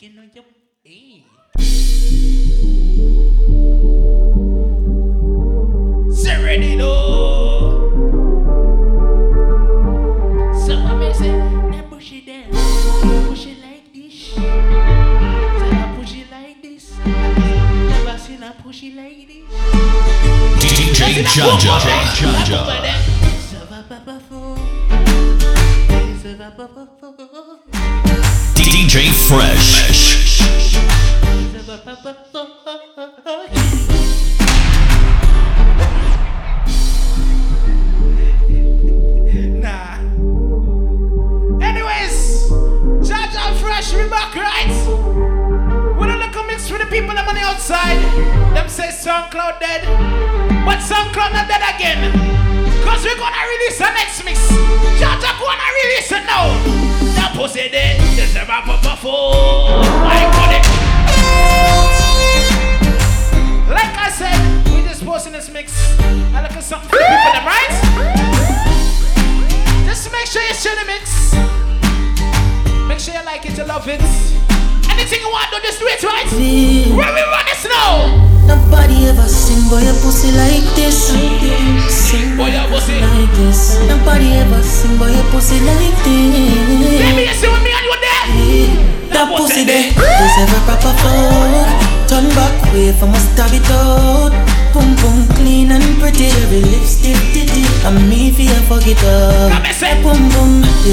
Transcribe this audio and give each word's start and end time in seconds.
knocking 0.00 0.18
on 0.18 0.30
your. 0.34 0.44
Hey. 0.82 1.24
Serenito. 6.10 6.92
So 10.64 10.74
I 10.74 10.94
may 10.96 11.12
say, 11.12 11.30
now 11.30 11.82
push 11.88 12.12
it 12.12 12.26
down, 12.26 12.50
push 13.28 13.46
it 13.46 13.58
like 13.60 13.92
this. 13.92 14.38
I 14.38 14.40
push 15.96 16.14
it 16.14 16.30
like 16.30 16.62
this. 16.62 16.98
Never 17.04 18.18
seen 18.18 18.42
I 18.42 18.52
push 18.52 18.82
it 18.82 18.94
like 18.94 19.26
this. 19.26 19.44
DJ 20.62 21.24
Jaja. 21.24 21.78
Jaja. 22.16 23.20
DJ 28.90 29.12
Fresh. 29.28 29.89
But 32.10 32.32
the 32.32 32.39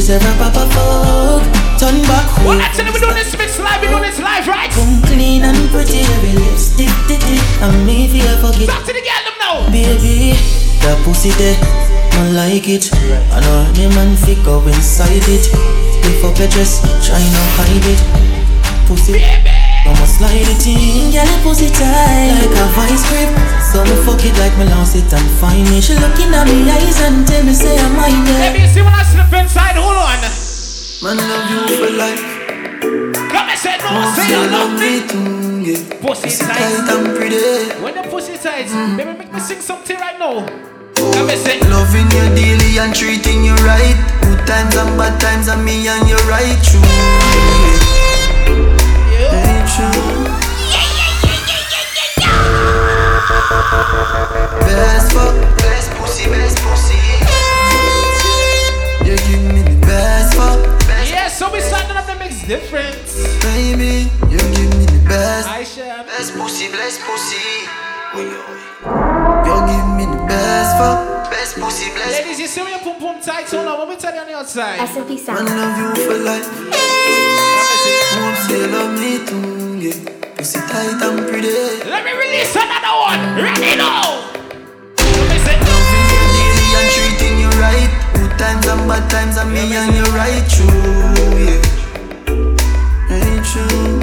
boom. 0.08 0.20
This 0.20 0.24
ever 0.24 0.38
proper 0.38 0.68
fuck. 0.72 1.44
Turn 1.80 2.02
back 2.04 2.46
Well. 2.46 2.60
I 2.62 2.70
tell 2.74 2.86
you, 2.86 2.94
we 2.94 3.00
doing 3.00 3.16
this 3.16 3.38
mix 3.38 3.60
live, 3.60 3.82
we 3.82 3.88
doing 3.88 4.02
this 4.02 4.20
live, 4.20 4.48
right? 4.48 4.72
Boom 4.74 5.02
clean 5.04 5.44
and 5.44 5.70
pretty. 5.70 6.00
Every 6.00 6.34
lipstick 6.34 6.90
did 7.08 7.22
it. 7.24 7.44
And 7.62 7.86
me 7.86 8.08
feel 8.08 8.38
fuck 8.38 8.60
it 8.60 8.68
Talk 8.68 8.86
to 8.86 8.94
the 8.94 9.02
girl, 9.02 9.24
them 9.26 9.38
now. 9.40 9.72
Baby, 9.72 10.34
that 10.82 10.98
pussy 11.04 11.32
there, 11.32 11.58
I 12.14 12.32
like 12.32 12.68
it. 12.70 12.90
I 13.32 13.40
know 13.42 13.72
the 13.74 13.90
man 13.96 14.16
fi 14.16 14.36
go 14.44 14.66
inside 14.68 15.28
it. 15.28 15.46
Lift 16.04 16.24
up 16.24 16.38
your 16.40 16.48
dress, 16.50 16.82
try 17.06 17.20
not 17.20 17.50
hide 17.60 17.86
it. 17.86 18.88
Pussy, 18.88 19.14
Baby. 19.14 19.67
I'ma 19.86 20.06
slide 20.06 20.48
it 20.48 20.66
in, 20.68 21.12
girl, 21.14 21.26
your 21.28 21.40
pussy 21.44 21.70
tight 21.70 22.34
like 22.42 22.56
a 22.58 22.66
vice 22.74 23.04
grip. 23.12 23.30
So 23.62 23.84
me 23.84 23.96
fuck 24.08 24.24
it 24.26 24.34
like 24.40 24.56
me 24.58 24.66
lost 24.74 24.96
it 24.96 25.12
and 25.14 25.28
find 25.38 25.64
me. 25.70 25.82
She 25.82 25.94
looking 25.96 26.34
at 26.34 26.48
me 26.48 26.66
eyes 26.72 27.00
and 27.04 27.28
tell 27.28 27.44
me 27.46 27.54
say 27.54 27.78
I'm 27.78 27.96
mine. 27.96 28.26
Baby, 28.26 28.66
you 28.66 28.70
see 28.72 28.82
when 28.82 28.94
I 28.94 29.04
slip 29.04 29.32
inside, 29.34 29.76
hold 29.78 29.96
on. 29.96 30.20
Man 31.04 31.18
love 31.22 31.46
you 31.52 31.62
for 31.78 31.92
life. 31.94 32.24
Come 33.32 33.48
and 33.48 33.60
say 33.60 33.78
no, 33.78 33.92
Must 33.94 34.16
say 34.18 34.28
you 34.34 34.42
you 34.42 34.50
love 34.50 34.74
me. 34.80 34.94
too, 35.08 35.62
yeah. 35.62 36.00
Pussy 36.02 36.28
Pussy 36.30 36.46
tight. 36.46 36.58
tight 36.58 36.90
and 36.90 37.16
pretty. 37.16 37.38
When 37.84 37.94
the 37.96 38.04
pussy 38.10 38.38
tight, 38.38 38.66
mm. 38.68 38.98
baby, 38.98 39.14
make 39.18 39.32
me 39.32 39.40
sing 39.40 39.62
something 39.62 39.98
right 39.98 40.18
now. 40.20 40.46
Come 40.98 41.30
and 41.30 41.40
say, 41.40 41.60
Loving 41.70 42.10
you 42.12 42.26
daily 42.36 42.80
and 42.80 42.94
treating 42.96 43.44
you 43.46 43.54
right. 43.62 43.96
Good 44.26 44.42
times 44.48 44.76
and 44.76 44.98
bad 44.98 45.20
times 45.22 45.48
and 45.48 45.64
me 45.64 45.88
and 45.88 46.08
you 46.10 46.18
right 46.26 46.58
true. 46.66 47.77
True. 49.78 49.94
Best 54.66 55.14
fuck, 55.14 55.36
best 55.62 55.92
pussy, 55.98 56.26
best 56.30 56.58
pussy. 56.66 56.98
You 59.06 59.16
give 59.28 59.44
me 59.54 59.62
the 59.62 59.78
best 59.86 60.34
fuck, 60.36 60.60
best 60.88 61.12
Yeah, 61.12 61.28
so 61.28 61.52
we 61.54 61.62
starting 61.62 61.96
up 61.96 62.08
the 62.08 62.16
mix 62.16 62.42
different. 62.48 62.98
baby. 63.46 64.10
You 64.32 64.40
give 64.40 64.72
me 64.80 64.86
the 64.86 65.02
best, 65.08 65.48
I 65.48 65.64
share. 65.64 66.04
best 66.06 66.34
pussy, 66.34 66.68
best 66.72 67.00
pussy. 67.02 67.70
You 68.18 69.56
give 69.70 69.88
me 69.98 70.06
the 70.10 70.26
best 70.28 70.72
fuck, 70.80 71.17
pussy, 71.60 71.90
best 71.92 72.12
Ladies, 72.22 72.40
you 72.40 72.48
see 72.48 72.62
when 72.62 72.74
you 72.74 72.80
pum 72.80 73.00
pum 73.00 73.22
tight, 73.22 73.50
hold 73.50 73.68
on, 73.68 73.78
what 73.80 73.90
me 73.90 73.96
tell 73.96 74.14
you 74.14 74.22
on 74.22 74.28
the 74.28 74.34
outside? 74.36 74.80
SMP 74.88 75.10
Man 75.10 75.18
sound. 75.18 75.46
love 75.50 75.78
you 75.78 75.90
for 76.06 76.18
life. 76.24 76.48
Come 76.48 76.72
and 77.58 77.80
say, 77.84 77.96
Hope 78.18 78.38
say 78.46 78.58
you 78.62 78.68
love 78.68 78.94
me 79.00 79.12
too, 79.26 79.78
yeah. 79.82 80.36
Pussy 80.38 80.60
tight 80.60 81.02
and 81.02 81.28
pretty. 81.28 81.54
Let 81.90 82.06
me 82.06 82.12
release 82.14 82.56
another 82.56 82.94
one. 82.98 83.22
Ready 83.42 83.76
now. 83.78 84.22
Come 84.98 85.30
and 85.34 85.42
say, 85.46 85.56
Loving 85.58 86.08
you 86.14 86.24
daily 86.36 86.68
and 86.78 86.88
treating 86.94 87.36
you 87.42 87.50
right. 87.58 87.90
Good 88.16 88.34
times 88.38 88.66
and 88.68 88.82
bad 88.88 89.04
times 89.10 89.38
and 89.38 89.50
me 89.52 89.74
and 89.76 89.94
you 89.96 90.06
right 90.14 90.44
true, 90.50 90.68
yeah. 91.42 91.62
Right 93.10 93.44
true. 93.46 94.02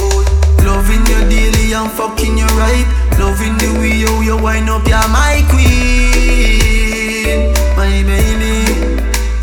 Oh, 0.00 0.24
loving 0.64 1.04
you 1.10 1.20
daily 1.28 1.72
and 1.72 1.90
fucking 1.92 2.38
you 2.38 2.46
right. 2.56 2.86
Loving 3.20 3.56
the 3.58 3.68
way 3.78 3.92
you 4.00 4.22
you 4.22 4.36
wind 4.36 4.68
up, 4.70 4.86
you're 4.88 5.08
my 5.12 5.44
queen, 5.52 7.52
my 7.76 8.02
baby. 8.02 8.64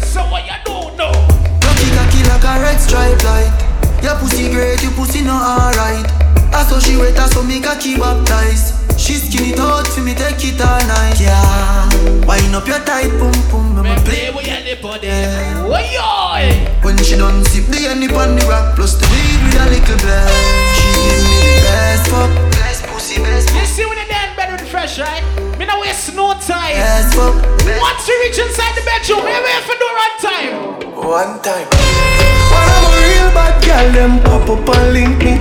so 0.02 0.22
what 0.28 0.44
you 0.50 0.58
do 0.66 0.74
now? 0.98 1.12
Cocky 1.62 1.90
cocky 1.94 2.24
like 2.26 2.44
a 2.44 2.58
red 2.62 2.80
stripe 2.82 3.22
light. 3.24 3.54
Your 4.04 4.16
pussy 4.18 4.50
great, 4.52 4.82
your 4.82 4.92
pussy 4.94 5.22
not 5.22 5.44
alright. 5.46 6.06
I 6.54 6.64
saw 6.68 6.80
she 6.80 6.98
wet, 6.98 7.18
I 7.20 7.28
saw 7.30 7.44
me 7.44 7.62
cocky 7.62 7.98
baptized. 7.98 8.74
She 9.00 9.14
skin 9.14 9.54
it 9.54 9.60
out 9.60 9.86
for 9.88 10.02
me, 10.02 10.16
take 10.16 10.44
it 10.44 10.60
all 10.60 10.82
night. 10.88 11.20
Yeah, 11.22 11.88
wind 12.26 12.56
up 12.56 12.66
your 12.68 12.80
tight 12.80 13.12
pum, 13.22 13.32
Me 13.76 13.84
me 13.84 13.96
play. 14.02 14.04
play 14.04 14.32
with 14.34 14.48
your 14.48 14.60
lip 14.66 14.84
on 14.84 15.00
there. 15.02 15.54
Oh, 15.70 15.78
yo. 15.78 16.82
When 16.82 16.98
she 16.98 17.16
done 17.16 17.46
sip 17.46 17.66
the 17.66 17.86
honey 17.88 18.08
on 18.10 18.36
the 18.38 18.46
rock, 18.50 18.76
plus 18.76 18.96
the 18.96 19.06
weed 19.06 19.40
with 19.46 19.62
a 19.62 19.66
little 19.70 19.98
black. 20.02 20.32
She 20.74 20.90
give 20.98 21.22
me 21.30 21.38
the 21.46 21.62
best 21.62 22.10
fuck, 22.10 22.32
best 22.34 22.34
pussy, 22.34 22.34
best 22.34 22.47
You 23.18 23.24
pussy, 23.26 23.66
see 23.66 23.86
when 23.86 23.98
you 23.98 24.06
done 24.08 24.36
bed 24.38 24.52
with 24.54 24.70
fresh, 24.70 25.00
right? 25.00 25.24
Me 25.58 25.66
no 25.66 25.80
waste 25.82 26.14
no 26.16 26.34
time. 26.38 26.78
best 26.78 27.16
fuck. 27.16 27.34
best- 27.66 27.82
Once 27.82 28.08
you 28.08 28.16
reach 28.22 28.38
inside 28.38 28.74
the 28.78 28.84
bedroom, 28.86 29.26
me 29.26 29.34
wait 29.34 29.64
for 29.66 29.74
the 29.74 29.90
right 30.00 30.18
time. 30.22 30.54
One 30.94 31.42
time. 31.42 31.68
When 32.54 32.68
I'm 32.76 32.86
a 32.86 32.94
real 33.10 33.30
bad 33.34 33.56
girl, 33.66 33.88
them 33.98 34.14
pop 34.24 34.50
up 34.50 34.70
and 34.78 34.94
link 34.94 35.18
me. 35.24 35.34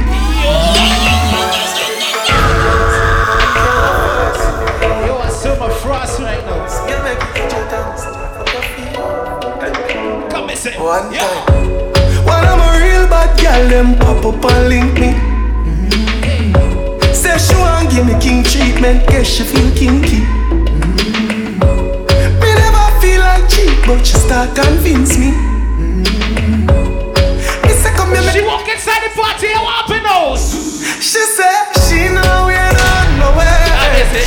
Yo, 5.07 5.19
I 5.19 5.29
see 5.31 5.55
my 5.61 5.71
frost 5.83 6.21
right 6.21 6.43
now. 6.47 6.67
Girl, 6.89 7.03
make 7.05 7.19
me 7.21 7.27
catch 7.37 7.53
your 7.53 7.67
tongue, 7.71 7.97
fuck 8.35 8.53
your 8.53 8.65
feet. 8.73 10.31
Come 10.31 10.49
and 10.51 10.59
say, 10.59 10.75
One 10.79 11.13
yeah. 11.13 11.29
time. 11.47 11.67
When 12.27 12.43
I'm 12.51 12.61
a 12.61 12.71
real 12.83 13.07
bad 13.09 13.31
girl, 13.39 13.69
them 13.69 13.97
pop 13.99 14.25
up 14.25 14.45
and 14.51 14.69
link 14.69 14.99
me. 14.99 15.36
Say 17.27 17.39
she 17.39 17.55
want 17.59 17.91
give 17.91 18.07
me 18.07 18.15
king 18.21 18.43
treatment, 18.45 19.07
guess 19.09 19.27
she 19.27 19.43
feel 19.43 19.69
kinky. 19.75 20.23
Mm. 20.23 21.59
Me 22.41 22.51
never 22.55 22.87
feel 23.03 23.21
like 23.21 23.49
cheap, 23.51 23.75
but 23.87 24.07
she 24.07 24.15
start 24.17 24.55
convince 24.55 25.19
me. 25.19 25.33
Mm. 25.35 26.07
Me 27.67 27.73
say 27.75 27.91
come 27.99 28.15
here, 28.15 28.23
She 28.31 28.41
me. 28.41 28.47
walk 28.47 28.69
inside 28.69 29.03
the 29.03 29.11
party, 29.19 29.49
you 29.49 29.59
want 29.61 29.87
to 29.91 29.99
know. 30.07 30.37
She 31.03 31.19
say 31.37 31.55
she 31.89 31.99
know 32.15 32.47
we're 32.47 32.73
not 32.79 33.07
Come 33.11 33.19
nowhere. 33.19 33.75
and 33.83 34.07
say, 34.15 34.25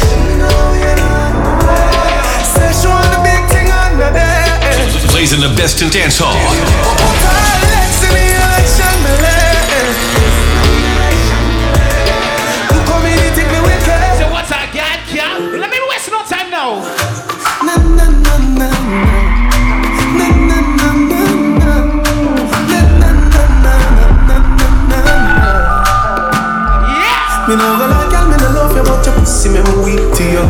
Say 2.52 2.70
she 2.82 2.88
want 2.88 3.08
the 3.16 3.20
big 3.24 3.44
thing 3.48 3.72
on 3.72 3.92
the 3.98 4.10
bed. 4.12 4.60
Plays 5.10 5.32
in 5.34 5.40
the 5.40 5.50
best 5.56 5.82
in 5.82 5.90
dance 5.90 6.18
hall. 6.20 6.36
Me 27.60 27.66
no 27.68 27.76
go 27.76 27.86
like 27.92 28.08
girl, 28.10 28.26
me 28.32 28.38
no 28.40 28.48
love 28.56 28.72
you, 28.76 28.84
but 28.88 29.04
your 29.06 29.16
pussy 29.20 29.50
me 29.52 29.60
weak 29.84 30.00
to 30.16 30.24
you. 30.24 30.44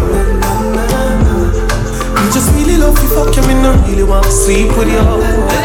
Me 2.13 2.25
just 2.29 2.53
really 2.53 2.77
love 2.77 2.93
you, 3.01 3.09
fuck 3.09 3.33
you, 3.35 3.41
me 3.49 3.57
no 3.57 3.73
really 3.89 4.03
want 4.03 4.25
to 4.25 4.31
sleep 4.31 4.69
with 4.77 4.89
you. 4.93 5.01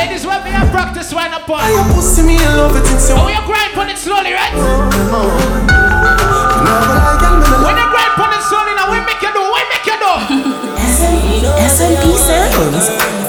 Ladies, 0.01 0.25
when 0.25 0.41
we 0.43 0.51
have 0.51 0.71
practice, 0.73 1.13
wine 1.13 1.33
up 1.37 1.49
on. 1.49 1.69
Your 1.69 1.85
pussy 1.93 2.23
me 2.23 2.37
in 2.41 2.57
love 2.57 2.75
it, 2.77 2.89
it's 2.89 3.11
Oh, 3.13 3.29
you 3.29 3.41
grind 3.45 3.77
on 3.77 3.91
it 3.93 3.99
slowly, 3.99 4.33
right? 4.33 4.55
Me 4.57 4.61
no 5.13 5.21
go 6.89 6.97
like 6.97 7.21
girl, 7.21 7.37
me 7.37 7.47
no 7.53 7.57
When 7.61 7.77
you 7.77 7.89
grind 7.93 8.17
on 8.17 8.33
it 8.33 8.43
slowly, 8.49 8.73
now 8.81 8.89
we 8.89 8.99
make 9.05 9.21
you 9.21 9.33
do, 9.37 9.43
we 9.45 9.61
make 9.69 9.85
you 9.85 9.97
do. 10.01 10.13
SMP 11.69 12.17
sounds. 12.17 12.89
Come 13.05 13.24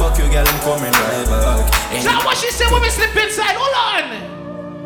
fuck 0.00 0.16
you, 0.16 0.24
girl, 0.32 0.48
I'm 0.48 0.56
coming 0.64 0.88
right 0.96 1.28
back. 1.28 1.68
Any 1.92 2.08
Now 2.08 2.24
what 2.24 2.40
she 2.40 2.48
say 2.48 2.64
when 2.72 2.80
we 2.80 2.88
slip 2.88 3.12
inside? 3.12 3.52
Hold 3.52 3.76
on. 3.76 4.16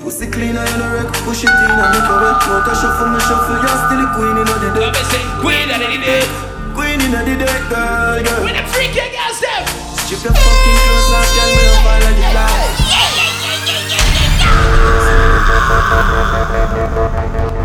Pussy 0.02 0.26
clean 0.26 0.58
and 0.58 0.66
you 0.66 0.78
no 0.82 0.90
wreck, 0.90 1.06
push 1.22 1.46
it 1.46 1.54
in 1.54 1.70
and 1.70 1.90
make 1.94 2.02
you 2.02 2.18
wet. 2.18 2.42
Out 2.42 2.66
a 2.66 2.74
shuffle, 2.74 3.14
me 3.14 3.22
shuffle, 3.22 3.62
you're 3.62 3.78
still 3.86 4.02
the 4.02 4.10
queen 4.18 4.34
inna 4.42 4.54
the 4.58 4.74
deck. 4.74 4.90
Come 4.90 4.98
and 4.98 5.06
say, 5.14 5.22
queen 5.38 5.70
of 5.70 5.78
the 5.78 6.02
day. 6.02 6.26
Queen 6.74 6.98
inna 6.98 7.22
the 7.22 7.34
deck, 7.38 7.62
girl, 7.70 8.18
girl. 8.26 8.42
When 8.42 8.58
the 8.58 8.66
freaky 8.74 9.06
girls 9.14 9.38
them. 9.38 9.62
Strip 10.02 10.26
your 10.26 10.34
fucking 10.34 10.78
clothes 10.82 11.14
off, 11.14 11.30
girl, 11.30 11.46
me 11.54 11.62
love 11.62 11.86
all 11.86 12.02
of 12.02 12.18
the 12.18 12.26
flaws. 12.34 13.14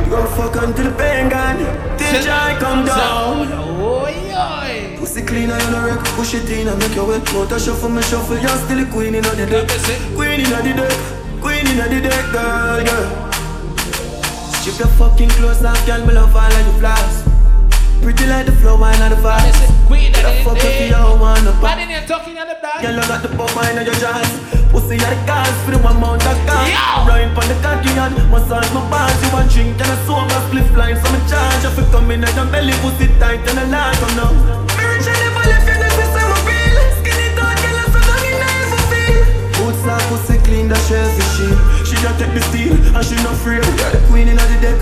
You 0.09 0.15
go 0.15 0.25
fuck 0.25 0.56
until 0.56 0.89
the 0.89 0.97
pain 0.97 1.29
gone, 1.29 1.57
till 2.00 2.21
joy 2.23 2.57
come 2.57 2.83
down. 2.83 3.47
Yoy. 3.77 4.97
Pussy 4.97 5.21
clean 5.21 5.51
and 5.51 5.61
you 5.61 5.69
no 5.69 5.85
wreck, 5.85 6.03
push 6.17 6.33
it 6.33 6.50
in 6.50 6.67
and 6.67 6.79
make 6.79 6.95
you 6.95 7.06
wet. 7.06 7.29
Out 7.35 7.51
a 7.51 7.59
shuffle, 7.59 7.89
me 7.89 8.01
shuffle, 8.01 8.35
You're 8.39 8.57
still 8.57 8.83
the 8.83 8.91
queen 8.91 9.13
inna 9.13 9.29
the 9.29 9.45
deck. 9.45 9.67
Come 9.67 9.77
and 9.77 9.85
say, 9.85 10.15
Queen 10.15 10.39
inna 10.39 10.63
the 10.63 10.73
deck, 10.81 10.97
queen 11.41 11.67
inna 11.67 11.88
the 11.88 12.01
deck, 12.01 12.25
girl, 12.33 12.83
girl. 12.83 13.31
Strip 14.57 14.79
your 14.79 14.88
fucking 14.97 15.29
clothes 15.29 15.63
off, 15.63 15.85
girl, 15.85 16.03
me 16.03 16.13
love 16.15 16.35
all 16.35 16.41
of 16.41 16.65
the 16.65 16.73
flaws. 16.79 18.01
Pretty 18.01 18.25
like 18.25 18.47
the 18.47 18.51
flower 18.53 18.85
and 18.85 19.13
the 19.13 19.21
come 19.21 19.29
and 19.29 19.53
vibes. 19.53 19.78
Say, 19.89 19.97
queen 19.97 20.13
of 20.15 20.21
The 20.21 20.30
the 20.30 20.44
fuck 20.45 20.57
if 20.63 20.81
you 20.81 20.89
don't 20.94 21.19
wanna 21.19 21.51
But 21.57 21.62
pop. 21.62 21.77
then 21.77 21.89
you're 21.89 22.07
talking 22.07 22.38
on 22.38 22.47
the 22.47 22.56
back. 22.62 22.81
Girl, 22.81 22.95
you 22.95 23.07
got 23.07 23.21
the 23.21 23.30
pop 23.36 23.57
in 23.65 23.86
your 23.86 23.95
jaws. 23.97 24.30
Pussy 24.69 24.95
are 25.01 25.09
the 25.09 25.19
cars 25.25 25.56
for 25.65 25.71
the 25.71 25.80
one 25.81 26.00
mount 26.00 26.21
of 26.25 26.38
car. 26.45 26.63
Yo! 26.69 27.09
Rhyme 27.09 27.33
on 27.33 27.47
the 27.50 27.57
cocky 27.65 27.89
and 27.97 28.13
massage 28.30 28.69
my 28.74 28.81
bars. 28.89 29.18
You 29.24 29.30
want 29.33 29.50
drink 29.51 29.81
and 29.81 29.91
a 29.91 29.97
sober 30.06 30.39
split 30.47 30.69
line. 30.77 30.97
So 31.01 31.09
me 31.09 31.19
charge 31.25 31.65
if 31.65 31.77
you 31.77 31.86
come 31.89 32.12
in 32.12 32.24
at 32.24 32.36
your 32.38 32.45
belly, 32.53 32.74
pussy 32.86 33.07
tight 33.18 33.41
and 33.50 33.59
a 33.59 33.65
lot 33.74 33.95
from 33.97 34.13
now. 34.15 34.31
Me 34.77 34.83
rich 34.86 35.09
and 35.09 35.19
never 35.25 35.44
left 35.50 35.65
you, 35.65 35.77
this 35.81 35.97
is 35.97 36.13
how 36.13 36.30
I 36.30 36.39
feel. 36.45 36.77
Skinny 37.01 37.27
tall, 37.33 37.56
girl, 37.65 37.80
so 37.89 38.00
don't 38.06 38.24
you 38.30 38.35
never 38.38 38.81
feel. 38.94 39.18
Boots 39.57 39.83
are 39.89 40.03
pussy 40.13 40.38
clean, 40.45 40.69
that 40.69 40.81
shells 40.85 41.18
she. 41.33 41.47
She 41.89 41.95
just 41.97 42.15
take 42.21 42.33
the 42.38 42.44
steel 42.53 42.74
and 42.94 43.01
she 43.06 43.15
not 43.25 43.33
afraid. 43.33 43.65
You're 43.65 43.89
the 43.97 44.01
queen 44.07 44.27
inna 44.30 44.45
the 44.45 44.57
deck, 44.62 44.77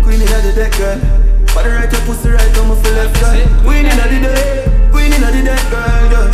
queen 0.00 0.20
inna 0.24 0.38
the 0.40 0.52
deck, 0.56 0.72
girl. 0.80 1.25
Body 1.56 1.70
right, 1.72 1.88
your 1.90 2.02
pussy 2.04 2.28
right, 2.28 2.52
come 2.52 2.68
for 2.76 2.90
left, 2.92 3.16
girl. 3.16 3.32
Queen 3.64 3.86
inna 3.88 4.04
the 4.12 4.20
deck, 4.20 4.92
queen 4.92 5.08
inna 5.12 5.32
the 5.32 5.40
deck, 5.40 5.62
girl, 5.72 6.04
girl. 6.12 6.28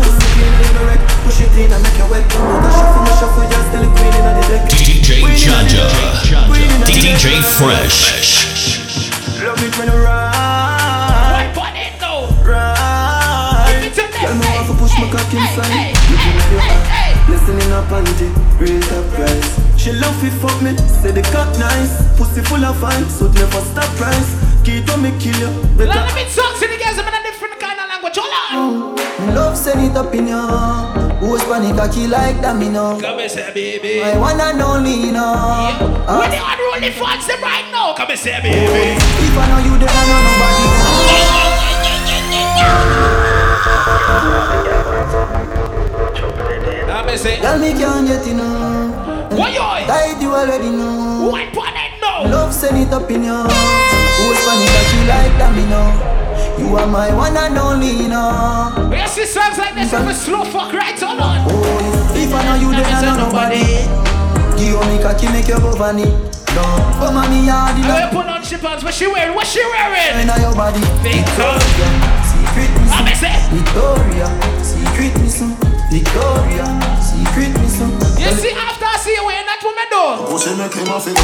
Pussy 0.00 0.26
clean 0.32 0.48
inna 0.48 0.72
the 0.72 0.82
wreck, 0.88 1.00
push 1.28 1.40
it 1.44 1.52
in 1.60 1.68
and 1.68 1.82
make 1.84 1.98
you 2.00 2.08
wet. 2.08 2.24
Move 2.24 2.64
the 2.64 2.70
shuffle, 2.72 3.04
me 3.04 3.12
shuffle, 3.20 3.44
just 3.52 3.68
still 3.68 3.84
the 3.84 3.90
queen 3.92 4.14
inna 4.16 4.32
the 4.32 4.44
deck. 4.48 4.64
DJ 4.72 5.20
Queen 5.20 5.36
inna 5.36 5.60
the 5.60 5.76
Jaja. 5.76 5.92
deck, 5.92 6.48
queen 6.48 6.68
inna 6.72 6.86
the 6.88 6.92
DJ 6.96 7.24
girl. 7.36 7.52
Fresh. 7.60 8.00
Love 9.44 9.60
it 9.60 9.76
when 9.76 9.88
you 9.92 9.98
ride, 10.00 11.52
What 11.52 11.68
on 11.68 11.76
it 11.76 11.92
though? 12.00 12.32
ride. 12.48 13.84
It's 13.84 13.98
a 14.00 14.08
next 14.08 14.24
Girl, 14.24 14.34
me 14.40 14.46
hey, 14.48 14.56
want 14.56 14.72
to 14.72 14.74
push 14.80 14.94
my 14.96 15.06
cock 15.12 15.28
inside. 15.36 15.68
hey, 15.68 15.92
Looking 16.08 16.32
at 16.40 16.48
your 16.48 16.60
hey, 16.64 16.80
eye, 16.80 17.12
hey. 17.12 17.26
blessing 17.28 17.60
in 17.60 17.68
her 17.76 17.84
real 18.56 18.80
top 18.88 19.04
price. 19.12 19.73
She 19.84 19.92
love 19.92 20.16
it 20.24 20.32
fuck 20.40 20.56
me, 20.62 20.72
say 20.88 21.12
the 21.12 21.20
cock 21.28 21.52
nice, 21.58 21.92
pussy 22.16 22.40
full 22.40 22.64
of 22.64 22.74
fun, 22.80 23.04
so 23.10 23.28
never 23.28 23.60
stop 23.68 23.84
price. 24.00 24.32
Keep 24.64 24.88
on 24.88 25.02
me 25.02 25.10
kill 25.20 25.36
you, 25.36 25.52
Let 25.76 26.08
me 26.16 26.24
talk 26.32 26.56
to 26.56 26.64
the 26.64 26.78
girls 26.80 26.96
I'm 26.96 27.04
in 27.04 27.12
a 27.12 27.22
different 27.22 27.60
kind 27.60 27.78
of 27.78 27.86
language. 27.92 28.16
Hold 28.16 28.96
on. 28.96 29.34
Love 29.34 29.58
send 29.58 29.84
it 29.84 29.94
up 29.94 30.14
in 30.14 30.28
you. 30.28 30.40
Who's 31.20 31.44
panic 31.44 31.76
cocky 31.76 32.06
like 32.06 32.40
that 32.40 32.56
me 32.56 32.70
know. 32.70 32.98
Come 32.98 33.18
and 33.20 33.30
say, 33.30 33.52
baby. 33.52 34.00
My 34.00 34.16
one 34.16 34.40
and 34.40 34.62
only 34.62 34.94
you 35.04 35.12
know. 35.12 35.36
When 35.76 36.32
Uh, 36.32 36.32
you 36.32 36.40
unruly 36.40 36.88
fans 36.96 37.26
them 37.28 37.42
right 37.44 37.68
now, 37.70 37.92
come 37.92 38.08
and 38.08 38.18
say, 38.18 38.40
baby. 38.40 38.96
if 38.96 39.36
I 39.36 39.44
know 39.52 39.60
you, 39.68 39.76
then 39.76 39.92
I 39.92 40.02
know 40.08 40.20
nobody. 40.32 41.74
Say, 47.14 47.36
Tell 47.38 47.60
me 47.60 47.70
can't 47.74 48.08
get 48.08 48.26
enough. 48.26 49.03
What 49.44 49.52
you? 49.52 49.86
Died 49.86 50.22
you 50.22 50.32
already 50.32 50.70
know. 50.70 51.28
What 51.28 51.52
on 51.56 51.76
it 51.76 52.00
now? 52.00 52.24
Love 52.24 52.52
send 52.52 52.78
it 52.78 52.92
up 52.92 53.10
in 53.10 53.24
you. 53.24 53.36
Who's 53.36 54.40
panic 54.48 54.72
you 54.96 55.02
like 55.04 55.34
that 55.36 55.52
me 55.52 55.64
know. 55.68 55.92
You 56.56 56.76
are 56.76 56.86
my 56.86 57.12
one 57.12 57.36
and 57.36 57.58
only 57.58 57.90
you 57.90 58.08
know. 58.08 58.88
You 58.88 59.06
see 59.08 59.26
songs 59.26 59.58
like 59.58 59.74
this, 59.74 59.92
I'm 59.92 60.08
a 60.08 60.14
slow 60.14 60.44
fuck 60.44 60.72
right 60.72 60.98
hold 60.98 61.20
on. 61.20 61.44
Oh, 61.50 62.14
if 62.16 62.32
I 62.32 62.40
know 62.46 62.56
you, 62.56 62.70
then 62.72 62.86
I 62.88 63.02
know 63.04 63.28
nobody. 63.28 63.84
Give 64.56 64.80
me 64.88 65.02
cocky, 65.02 65.28
make 65.28 65.48
you 65.48 65.58
go 65.60 65.72
funny. 65.76 66.08
No, 66.54 66.62
on 67.02 67.26
me 67.28 67.50
hard 67.50 67.74
I 67.74 67.82
enough. 67.82 68.14
will 68.14 68.22
put 68.22 68.30
on 68.30 68.42
she 68.44 68.56
pants, 68.56 68.84
what 68.84 68.94
she 68.94 69.08
wearing? 69.10 69.34
What 69.34 69.46
she 69.46 69.58
wearing? 69.58 70.22
Inna 70.22 70.38
your 70.38 70.54
body. 70.54 70.78
Secret 71.02 72.70
me 72.78 72.86
Come 72.86 73.10
and 73.10 73.18
say, 73.18 73.34
Victoria, 73.50 74.30
though. 80.44 80.50
Pussy 80.50 80.58
make 80.58 80.74
him 80.74 80.88
off 80.92 81.06
it 81.06 81.16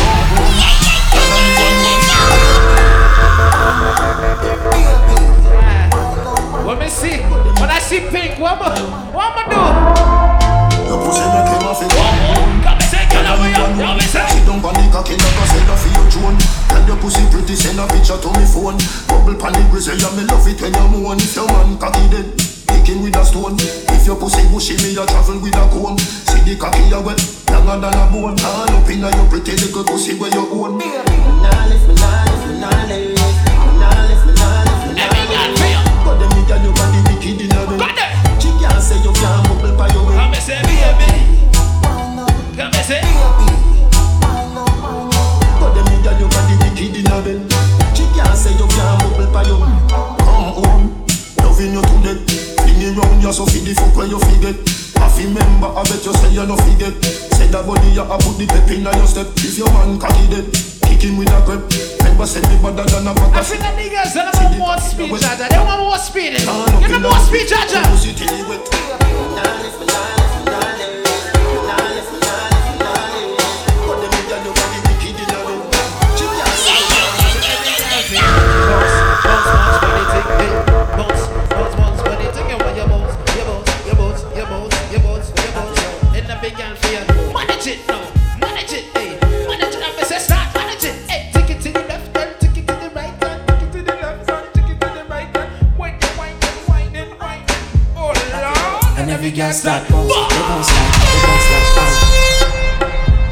Let 6.65 6.79
me 6.79 6.89
see. 6.89 7.21
When 7.61 7.69
I 7.69 7.79
see 7.81 8.01
pink, 8.01 8.39
what 8.39 8.57
am 8.57 8.63
I, 8.63 8.81
what 9.13 9.25
am 9.29 9.37
I 9.37 9.45
do? 9.51 10.89
Your 10.89 10.99
pussy 11.05 11.21
make 11.21 11.53
him 11.53 11.69
off 11.69 11.83
it 11.83 11.91
Come 12.65 12.73
and 12.73 12.83
say, 12.83 13.05
come 13.11 13.27
over 13.27 13.45
here. 13.45 13.57
Come 13.61 13.99
and 13.99 14.03
say. 14.03 14.25
Sit 14.29 14.47
down 14.47 14.61
pon 14.63 14.75
the 14.75 14.89
cocky 14.93 15.13
like 15.13 15.37
a 15.37 15.45
seller 15.53 15.77
for 15.77 15.91
your 15.93 16.07
drone 16.09 16.39
Tell 16.69 16.87
your 16.87 16.97
pussy 16.97 17.27
pretty, 17.31 17.57
send 17.57 17.81
a 17.81 17.87
picture 17.89 18.17
to 18.17 18.29
me 18.39 18.47
phone 18.47 18.79
Bubble 19.05 19.37
the 19.37 19.69
grizzly, 19.71 20.01
yeah, 20.01 20.17
me 20.17 20.25
love 20.25 20.47
it 20.49 20.61
when 20.61 20.73
you 20.73 20.89
moan 20.89 21.19
If 21.19 21.37
your 21.37 21.47
man 21.47 21.77
cocky 21.79 22.09
dead, 22.09 22.33
kick 22.69 22.89
him 22.89 23.03
with 23.03 23.17
a 23.17 23.25
stone 23.25 23.90
If 24.01 24.07
your 24.07 24.17
pussy 24.17 24.49
bushy, 24.49 24.81
me 24.81 24.97
a 24.97 25.05
travel 25.05 25.37
with 25.45 25.53
a 25.53 25.69
comb 25.69 25.99
See 26.01 26.41
the 26.49 26.57
cocky 26.57 26.89
a 26.89 26.97
wet, 27.05 27.21
longer 27.53 27.85
than 27.85 28.01
a 28.01 28.09
bone 28.09 28.41
All 28.41 28.73
up 28.73 28.89
inna 28.89 29.13
your 29.13 29.29
pretty 29.29 29.53
little 29.61 29.85
pussy 29.85 30.17
where 30.17 30.33
you 30.33 30.41
own 30.57 30.81
Every 30.81 31.21
girl 31.21 31.53
for 35.53 35.69
you. 35.69 35.85
Got 36.01 36.17
them 36.17 36.33
nigga, 36.33 36.57
you 36.65 36.73
got 36.73 36.89
the 36.89 37.01
wicked 37.13 37.45
inna 37.45 37.61
them 37.69 37.77
Got 37.77 37.93
them. 37.93 38.41
She 38.41 38.49
can't 38.57 38.81
say 38.81 38.97
you 39.05 39.13
can't 39.13 39.45
bubble 39.45 39.77
by 39.77 39.93
your 39.93 40.09
way 40.09 40.17
Come 40.17 40.33
and 40.33 40.41
say, 40.41 40.65
baby. 40.65 41.53
Come 42.57 42.73
and 42.73 42.81
say. 42.81 43.05
But 45.61 45.77
them 45.77 45.85
nigga 45.93 46.17
you 46.17 46.25
got 46.25 46.49
the 46.49 46.57
wicked 46.57 46.97
in 46.97 47.05
a 47.05 47.21
bed 47.21 47.45
She 47.93 48.09
can't 48.17 48.33
say 48.33 48.57
you 48.57 48.65
can't 48.65 48.97
bubble 48.97 49.29
by 49.29 49.45
you 49.45 49.61
Come 49.93 50.10
Fling 52.91 53.05
around 53.05 53.23
you 53.23 53.33
so 53.33 53.47
feed 53.47 53.63
the 53.63 53.75
fuck 53.75 53.95
where 53.95 54.07
you 54.07 54.19
forget 54.19 54.57
I 54.99 55.07
feel 55.15 55.31
remember, 55.31 55.69
I 55.71 55.83
bet 55.87 56.03
you 56.05 56.13
say 56.13 56.35
you 56.35 56.43
no 56.47 56.57
forget 56.57 56.91
Say 57.39 57.47
that 57.47 57.63
body 57.63 57.87
you 57.95 58.03
a 58.03 58.19
put 58.19 58.35
the 58.35 58.47
pep 58.51 58.67
in 58.71 58.83
your 58.83 59.07
step. 59.07 59.31
If 59.39 59.59
your 59.59 59.71
man 59.71 59.99
cocky 59.99 60.27
dead, 60.27 60.51
kick 60.83 61.07
him 61.07 61.17
with 61.17 61.31
a 61.31 61.39
grip. 61.47 61.71
Remember 62.03 62.27
say 62.27 62.43
me 62.51 62.59
better 62.59 62.83
than 62.91 63.07
a 63.07 63.15
bag 63.15 63.31
I 63.31 63.39
of 63.39 63.47
think 63.47 63.63
the 63.63 63.71
niggas 63.79 64.11
they 64.11 64.27
want 64.27 64.59
more 64.59 64.79
speed, 64.83 65.11
Jaja. 65.23 65.47
They 65.47 65.63
want 65.63 65.87
more 65.87 65.99
speed. 65.99 66.35
Give 66.83 66.91
me 66.91 66.99
more 66.99 67.19
speed, 67.23 67.47
Jaja. 67.47 67.87
And 99.11 99.19
every 99.19 99.33
girl 99.33 99.53
start 99.53 99.89
bounce. 99.89 100.13
They 100.13 100.41
bounce 100.47 100.71
like, 100.71 100.95
they 101.11 101.21
bounce 101.27 101.49
like, 101.51 101.69
bounce. 101.77 101.99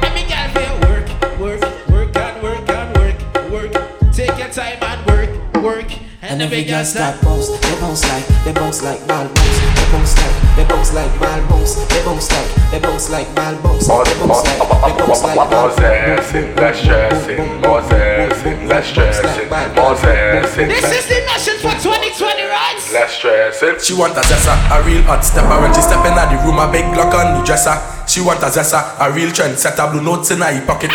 Every 0.02 0.24
girl 0.26 0.48
feel 0.56 0.74
work, 0.90 1.08
work, 1.38 1.62
work 1.88 2.16
and 2.16 2.42
work 2.42 2.68
and 2.68 2.88
work, 2.98 3.18
work. 3.50 4.12
Take 4.12 4.36
your 4.38 4.48
time 4.48 4.82
and 4.82 5.06
work, 5.06 5.30
work. 5.62 5.90
And 6.20 6.42
every 6.42 6.64
girl 6.64 6.84
start 6.84 7.20
bounce. 7.22 7.48
They 7.60 7.80
bounce 7.80 8.02
like, 8.10 8.26
they 8.44 8.52
bounce 8.52 8.82
like 8.82 9.06
ball 9.06 9.28
bounce. 9.28 9.58
They 9.76 9.86
bounce 9.92 10.16
like, 10.18 10.56
they 10.56 10.64
bounce 10.64 10.92
like 10.92 11.20
ball 11.20 11.40
bounce. 11.48 11.74
They 11.76 12.02
bounce 12.04 12.30
like, 12.32 12.70
they 12.72 12.80
bounce 12.80 13.08
like 13.10 13.34
ball 13.36 13.54
bounce. 13.62 13.86
They 13.86 13.94
bounce 13.94 14.42
like, 14.44 14.58
they 14.58 14.98
bounce 14.98 15.22
like 15.22 15.36
ball 15.36 15.68
Moses, 15.68 16.34
less 16.58 16.80
stressing, 16.80 17.60
Moses, 17.60 18.44
less 18.66 18.86
stressing, 18.88 19.48
Moses, 19.48 20.56
This 20.56 20.90
is 20.90 21.06
the 21.06 21.22
message 21.26 21.60
for 21.62 21.70
2020, 21.70 22.37
right? 22.98 23.24
less. 23.24 23.86
She 23.86 23.94
want 23.94 24.16
a 24.16 24.20
zessa, 24.20 24.54
a 24.70 24.82
real 24.84 25.02
hot 25.02 25.24
stepper 25.24 25.60
When 25.60 25.72
she 25.74 25.80
step 25.80 26.04
in 26.04 26.14
the 26.14 26.42
room, 26.44 26.58
a 26.58 26.70
big 26.70 26.84
glock 26.94 27.14
on 27.14 27.38
the 27.38 27.44
dresser 27.44 27.76
She 28.06 28.20
want 28.20 28.40
a 28.40 28.46
zessa, 28.46 28.96
a 28.98 29.12
real 29.12 29.30
trend 29.30 29.58
setter 29.58 29.90
Blue 29.90 30.02
notes 30.02 30.30
in 30.30 30.40
her 30.40 30.64
pocket 30.66 30.90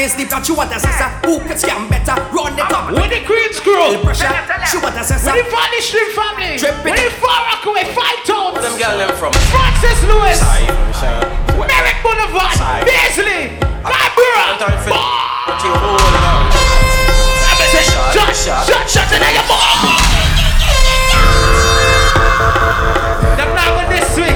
I 0.00 0.08
see 0.08 0.16
that 0.16 0.16
is 0.16 0.16
the 0.16 0.24
plot 0.32 0.48
You 0.48 0.56
want 0.56 0.72
a 0.72 0.80
sister 0.80 1.08
Who 1.28 1.44
can 1.44 1.56
scam 1.60 1.84
better 1.92 2.16
Run 2.32 2.56
the 2.56 2.64
top 2.72 2.88
with 2.88 3.12
the 3.12 3.20
Queen's 3.28 3.60
crew? 3.60 4.00
Pressure 4.00 4.32
She 4.72 4.80
want 4.80 4.96
a 4.96 5.04
sister 5.04 5.28
With 5.28 5.44
the 5.44 5.52
Valley 5.52 5.80
Stream 5.84 6.08
family. 6.16 6.56
Tripping. 6.56 6.96
With 6.96 7.04
the 7.04 7.12
Far 7.20 7.44
Rockaway 7.52 7.84
Five 7.92 8.24
Tones. 8.24 8.64
Them 8.64 8.80
girl 8.80 8.96
them 8.96 9.12
from 9.20 9.32
Francis 9.52 10.00
Lewis. 10.08 10.40
Merrick 11.52 12.00
Boulevard. 12.00 12.56
Beasley. 12.88 13.60
Cabra. 13.84 14.56
Shut, 17.70 18.32
shut, 18.34 18.64
shut, 18.66 18.84
shut 18.88 19.06
the 19.12 19.20
nigga 19.20 19.44
Them 23.36 23.50
not 23.52 23.68
go 23.76 23.82
this 23.92 24.10
way. 24.16 24.32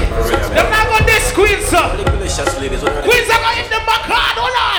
Them 0.53 0.67
not 0.69 0.85
go 0.93 0.97
this 1.09 1.33
Queens 1.33 1.73
up. 1.73 1.97
Delicious 1.97 2.53
ladies 2.61 2.85
Queens 2.85 3.29
are 3.33 3.41
going 3.41 3.57
hit 3.57 3.69
them 3.73 3.83
back 3.85 4.05
hard. 4.05 4.37
Hold 4.37 4.53
on. 4.53 4.74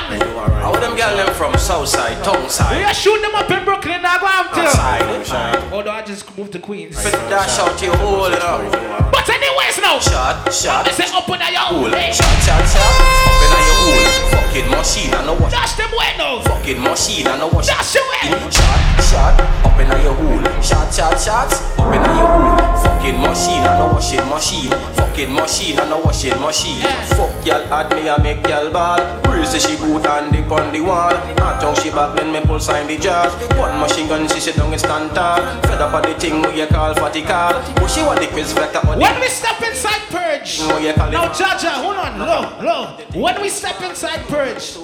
How 0.97 1.09
them 1.09 1.17
girl 1.17 1.27
them 1.27 1.35
from 1.35 1.59
Southside, 1.59 2.25
Town 2.25 2.43
We 2.43 2.49
side 2.49 2.83
are 2.85 2.95
shooting 2.95 3.23
them 3.23 3.35
up 3.35 3.51
in 3.51 3.65
Brooklyn. 3.65 4.01
I 4.03 4.19
go 4.19 4.27
have 4.27 4.51
to. 4.55 5.27
Side, 5.27 5.73
Although 5.73 5.91
I 5.91 6.03
just 6.03 6.37
moved 6.39 6.53
to 6.53 6.59
Queens. 6.59 6.97
Fit 7.03 7.13
dash 7.29 7.59
out 7.59 7.81
your 7.83 7.95
hole, 7.99 8.31
you 8.31 8.39
know 8.39 9.11
But 9.13 9.26
anyways 9.47 9.79
now. 9.79 9.99
Shot, 9.99 10.53
shot, 10.53 10.87
I 10.87 10.91
say 10.91 11.07
up 11.15 11.29
your 11.29 11.39
hole 11.39 11.87
hole. 11.87 11.91
Hey. 11.91 12.13
Shot, 12.13 12.37
shot, 12.43 12.63
shot 12.67 12.83
Up 13.27 13.43
in 13.43 13.51
your 13.55 13.79
hole 13.81 14.27
Fucking 14.35 14.69
machine, 14.71 15.15
I 15.15 15.25
know 15.25 15.35
what 15.35 15.51
Dash 15.51 15.75
them 15.75 15.91
way 15.93 16.13
now. 16.19 16.41
Fucking 16.43 16.81
machine, 16.83 17.27
I 17.27 17.39
know 17.39 17.49
what 17.49 17.65
Dash 17.65 17.95
your 17.95 18.05
way. 18.11 18.33
Shot, 18.51 18.81
shot, 19.03 19.35
up 19.65 19.79
in 19.79 19.89
your 20.03 20.15
hole. 20.15 20.63
Shot, 20.63 20.93
shot, 20.93 21.21
shot, 21.21 21.53
up 21.79 21.93
your 21.93 22.03
hole. 22.03 22.77
Fucking 22.83 23.21
machine, 23.21 23.63
I 23.63 23.79
know 23.79 23.93
washing 23.95 24.27
machine. 24.29 24.71
Fucking 24.97 25.33
machine, 25.33 25.79
I 25.79 25.89
know 25.89 26.01
washing 26.01 26.39
machine. 26.41 26.83
Fuck 27.15 27.47
y'all 27.47 27.63
add 27.73 27.91
me, 27.95 28.09
I 28.09 28.19
make 28.23 28.47
y'all 28.49 28.71
ball. 28.71 29.27
Say 29.47 29.61
she 29.61 29.77
boot 29.77 30.05
and 30.05 30.33
dip 30.33 30.51
on 30.51 30.73
the 30.73 30.81
wall. 30.81 31.15
Hot 31.39 31.63
tongue 31.63 31.77
she 31.77 31.91
back 31.91 32.19
when 32.19 32.33
me 32.33 32.41
pull 32.41 32.59
sign 32.59 32.89
the 32.89 32.99
jar. 32.99 33.31
One 33.55 33.79
machine 33.79 34.09
gun, 34.09 34.27
she 34.27 34.41
sit 34.41 34.57
down 34.57 34.73
and 34.73 34.81
stand 34.81 35.15
tall. 35.15 35.39
Fed 35.63 35.81
up 35.81 35.95
of 35.95 36.03
the 36.03 36.19
thing 36.19 36.43
we 36.43 36.67
call 36.67 36.93
fatty 36.95 37.23
car. 37.23 37.55
But 37.77 37.87
she 37.87 38.03
want 38.03 38.19
the 38.19 38.27
quiz 38.27 38.53
vector 38.53 38.83
on 38.83 38.99
When 38.99 39.21
we 39.21 39.29
step 39.37 39.63
inside 39.63 40.01
Purge, 40.11 40.59
Oh, 40.63 40.79
yeah, 40.79 40.93
call 40.95 41.09
it- 41.09 41.13
now 41.13 41.29
Jaja, 41.29 41.71
hold 41.85 41.97
on, 41.97 42.19
low, 42.19 42.43
low. 42.63 43.21
When 43.21 43.41
we 43.43 43.49
step 43.49 43.81
inside 43.83 44.21
Purge, 44.29 44.77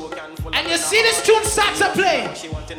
and 0.52 0.68
you 0.68 0.76
see 0.76 1.00
this 1.02 1.22
tune 1.24 1.42
start 1.44 1.74
to 1.76 1.88
play, 1.96 2.28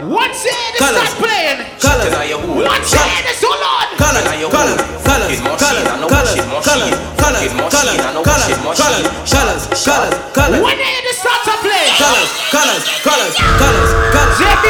once 0.02 0.46
it 0.46 0.54
is 0.54 0.80
Colours. 0.80 1.10
start 1.10 1.26
playing, 1.26 1.60
Colors, 1.82 2.14
in 2.14 2.30
your 2.30 2.40
hole. 2.42 2.64
once 2.64 2.94
it 2.94 3.26
is 3.26 3.42
hold 3.42 3.58
on, 3.62 3.88
Colors, 3.98 4.26
colors, 4.54 4.78
colors, 5.02 5.42
colors, 5.42 5.82
colors, 5.82 6.44
colors, 6.62 6.94
colors, 7.18 7.50
colors, 7.74 7.94
colors, 8.14 8.54
colors, 8.78 9.06
colors, 9.26 9.62
colors, 9.84 10.14
colors. 10.38 10.62
when 10.64 10.78
it 10.78 11.04
is 11.10 11.18
start 11.18 11.42
to 11.50 11.54
play, 11.66 11.86
Colors, 11.98 12.30
colors, 12.54 12.84
colors, 13.02 13.34
colors, 13.58 13.90
colors, 14.14 14.38
JB, 14.38 14.66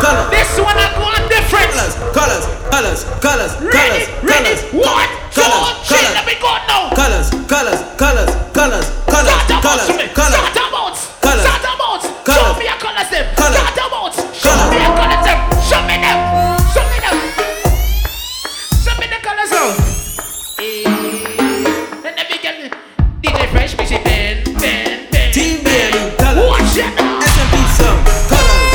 Colour. 0.00 0.24
this 0.32 0.50
one 0.60 0.76
I 0.80 0.86
go 0.96 1.04
on 1.12 1.22
different. 1.28 1.70
colors, 1.76 1.94
colors, 2.16 2.44
colors, 2.72 3.00
colors, 3.20 3.52
Ready, 3.60 4.08
ready, 4.24 4.56
colors, 4.56 4.60
one, 4.72 5.08
two, 5.28 5.44
colors, 5.44 5.76
three, 5.84 6.00
colors. 6.00 6.14
let 6.16 6.24
me 6.24 6.34
go 6.40 6.50
now. 6.64 6.88
colors, 6.96 7.28
colors, 7.52 7.80
colors, 8.00 8.30
colors, 8.56 8.86
colors, 9.04 9.36
Start 9.36 9.50
a 9.50 9.56
bounce 9.60 9.66
colors, 9.66 9.88
to 9.92 9.94
me. 10.00 10.08
colors. 10.16 11.05
Show 12.26 12.58
me 12.58 12.64
your 12.64 12.74
colors 12.82 13.08
them. 13.08 13.22
A 13.38 13.86
bounce. 13.88 14.18
Show 14.34 14.50
me 14.66 14.82
your 14.82 14.90
colors 14.98 15.22
them. 15.22 15.38
Show 15.62 15.78
me 15.86 15.94
them. 16.02 16.18
Show 16.74 16.82
me 16.90 16.98
them. 16.98 17.16
Show 18.82 18.94
me 18.98 19.06
the 19.06 19.18
colors 19.22 19.50
now. 19.54 19.70
Eh. 20.58 20.82
Then 22.02 22.14
let 22.18 22.26
me 22.28 22.38
get 22.42 22.74
DJ 23.22 23.48
Fresh, 23.52 23.76
say 23.88 24.02
Ben, 24.02 24.42
Ben, 24.58 25.06
Ben. 25.12 25.32
Team 25.32 25.62
colors, 26.18 26.50
Watch 26.50 26.76
it. 26.76 26.90
SMP 27.30 27.54
song, 27.78 28.02
colors, 28.26 28.74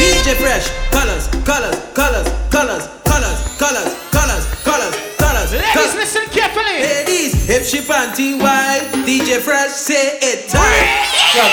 DJ 0.00 0.32
Fresh, 0.40 0.72
colors, 0.88 1.28
colors, 1.44 1.76
colors, 1.92 2.28
colors, 2.48 2.88
colors, 3.04 3.38
colors, 3.60 3.92
colors, 4.10 4.46
colors, 4.64 4.96
colors, 5.18 5.52
Ladies, 5.52 5.94
listen 5.94 6.24
carefully. 6.30 6.80
Ladies, 6.80 7.50
if 7.50 7.66
she 7.66 7.80
panty 7.80 8.40
white, 8.40 8.88
DJ 9.04 9.40
Fresh 9.40 9.72
say 9.72 10.16
it 10.22 10.48
tight. 10.48 10.88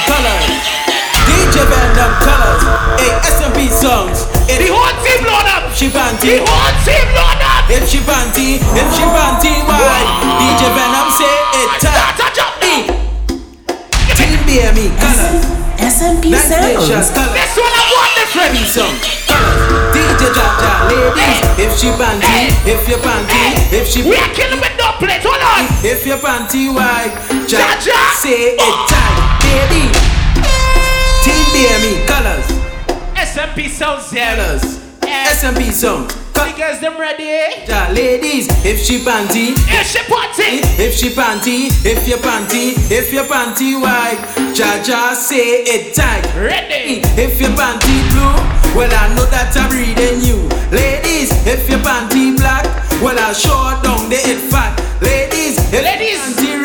Colors, 0.08 0.89
DJ 1.30 1.56
Venom 1.70 2.14
colors, 2.26 2.64
hey 2.98 3.14
SMP 3.22 3.70
songs. 3.70 4.26
The 4.50 4.66
If 4.66 4.74
whole 4.74 4.96
team 5.06 5.22
load 5.30 5.46
up. 5.46 5.64
she 5.78 5.88
The 5.88 5.94
panty, 5.98 6.42
whole 6.42 6.74
team 6.82 7.08
load 7.14 7.42
up. 7.46 7.64
if 7.70 7.84
she 7.88 8.00
panty, 8.02 8.58
if 8.58 8.88
she 8.98 9.06
panty 9.06 9.54
white, 9.70 10.10
DJ 10.42 10.62
Venom 10.74 11.08
say 11.14 11.36
it 11.62 11.70
Start 11.78 12.18
tight. 12.18 12.26
a 12.26 12.28
jump 12.34 12.56
now. 12.66 12.82
Team 14.18 14.40
BME 14.50 14.86
colors, 14.98 15.46
SMP 15.78 16.34
Nice 16.34 16.50
sounds. 16.50 16.90
This 16.90 17.54
one 17.56 17.74
I 17.78 17.84
want 17.94 18.12
different. 18.18 18.52
Baby 18.58 18.66
song. 18.66 18.96
DJ 19.94 20.22
Jaja, 20.36 20.72
ladies, 20.90 21.40
if 21.62 21.72
she 21.80 21.88
panty, 21.94 22.50
if 22.66 22.82
you 22.90 22.98
panty, 23.06 23.42
if 23.72 23.88
she 23.88 24.02
We 24.04 24.18
are 24.18 24.34
killing 24.34 24.60
with 24.60 24.76
no 24.82 24.92
plate. 25.00 25.22
Hold 25.24 25.40
on. 25.40 25.64
If 25.86 26.06
your 26.06 26.18
panty 26.18 26.74
white, 26.74 27.14
Jaja. 27.48 27.78
Jaja, 27.80 28.00
say 28.18 28.58
it 28.58 28.76
tight, 28.90 29.40
baby. 29.46 30.09
Team 31.30 31.46
BME 31.54 32.08
colors, 32.10 32.48
SMP 33.14 33.70
sounds. 33.70 34.12
Yeah. 35.06 35.30
SMP 35.30 35.72
colors. 35.72 36.10
Because 36.34 36.80
them 36.82 36.98
ready. 37.00 37.24
Eh? 37.30 37.66
Ladies, 37.94 38.48
if 38.66 38.80
she 38.80 38.98
panty, 39.06 39.54
It's 39.70 39.94
a 39.96 40.04
party. 40.10 40.66
if 40.82 40.96
she 40.96 41.10
panty, 41.10 41.70
if 41.86 42.08
your 42.08 42.18
panty, 42.18 42.74
if 42.90 43.14
your 43.14 43.26
panty 43.26 43.80
white, 43.80 44.18
Jaja, 44.58 45.14
say 45.14 45.62
it 45.70 45.94
tight. 45.96 46.26
Ready. 46.36 47.02
If 47.22 47.40
your 47.40 47.52
panty 47.52 47.98
blue, 48.10 48.34
well 48.76 48.90
I 48.92 49.14
know 49.14 49.26
that 49.30 49.54
I'm 49.56 49.70
reading 49.70 50.26
you. 50.26 50.50
Ladies, 50.74 51.30
if 51.46 51.70
your 51.70 51.80
panty 51.80 52.36
black, 52.38 52.66
well 53.04 53.20
I 53.20 53.34
sure 53.34 53.78
down 53.84 54.10
the 54.10 54.18
it 54.18 54.42
fat. 54.50 54.74
Ladies, 55.02 55.60
if 55.72 55.84
Ladies, 55.84 56.18
panty 56.20 56.59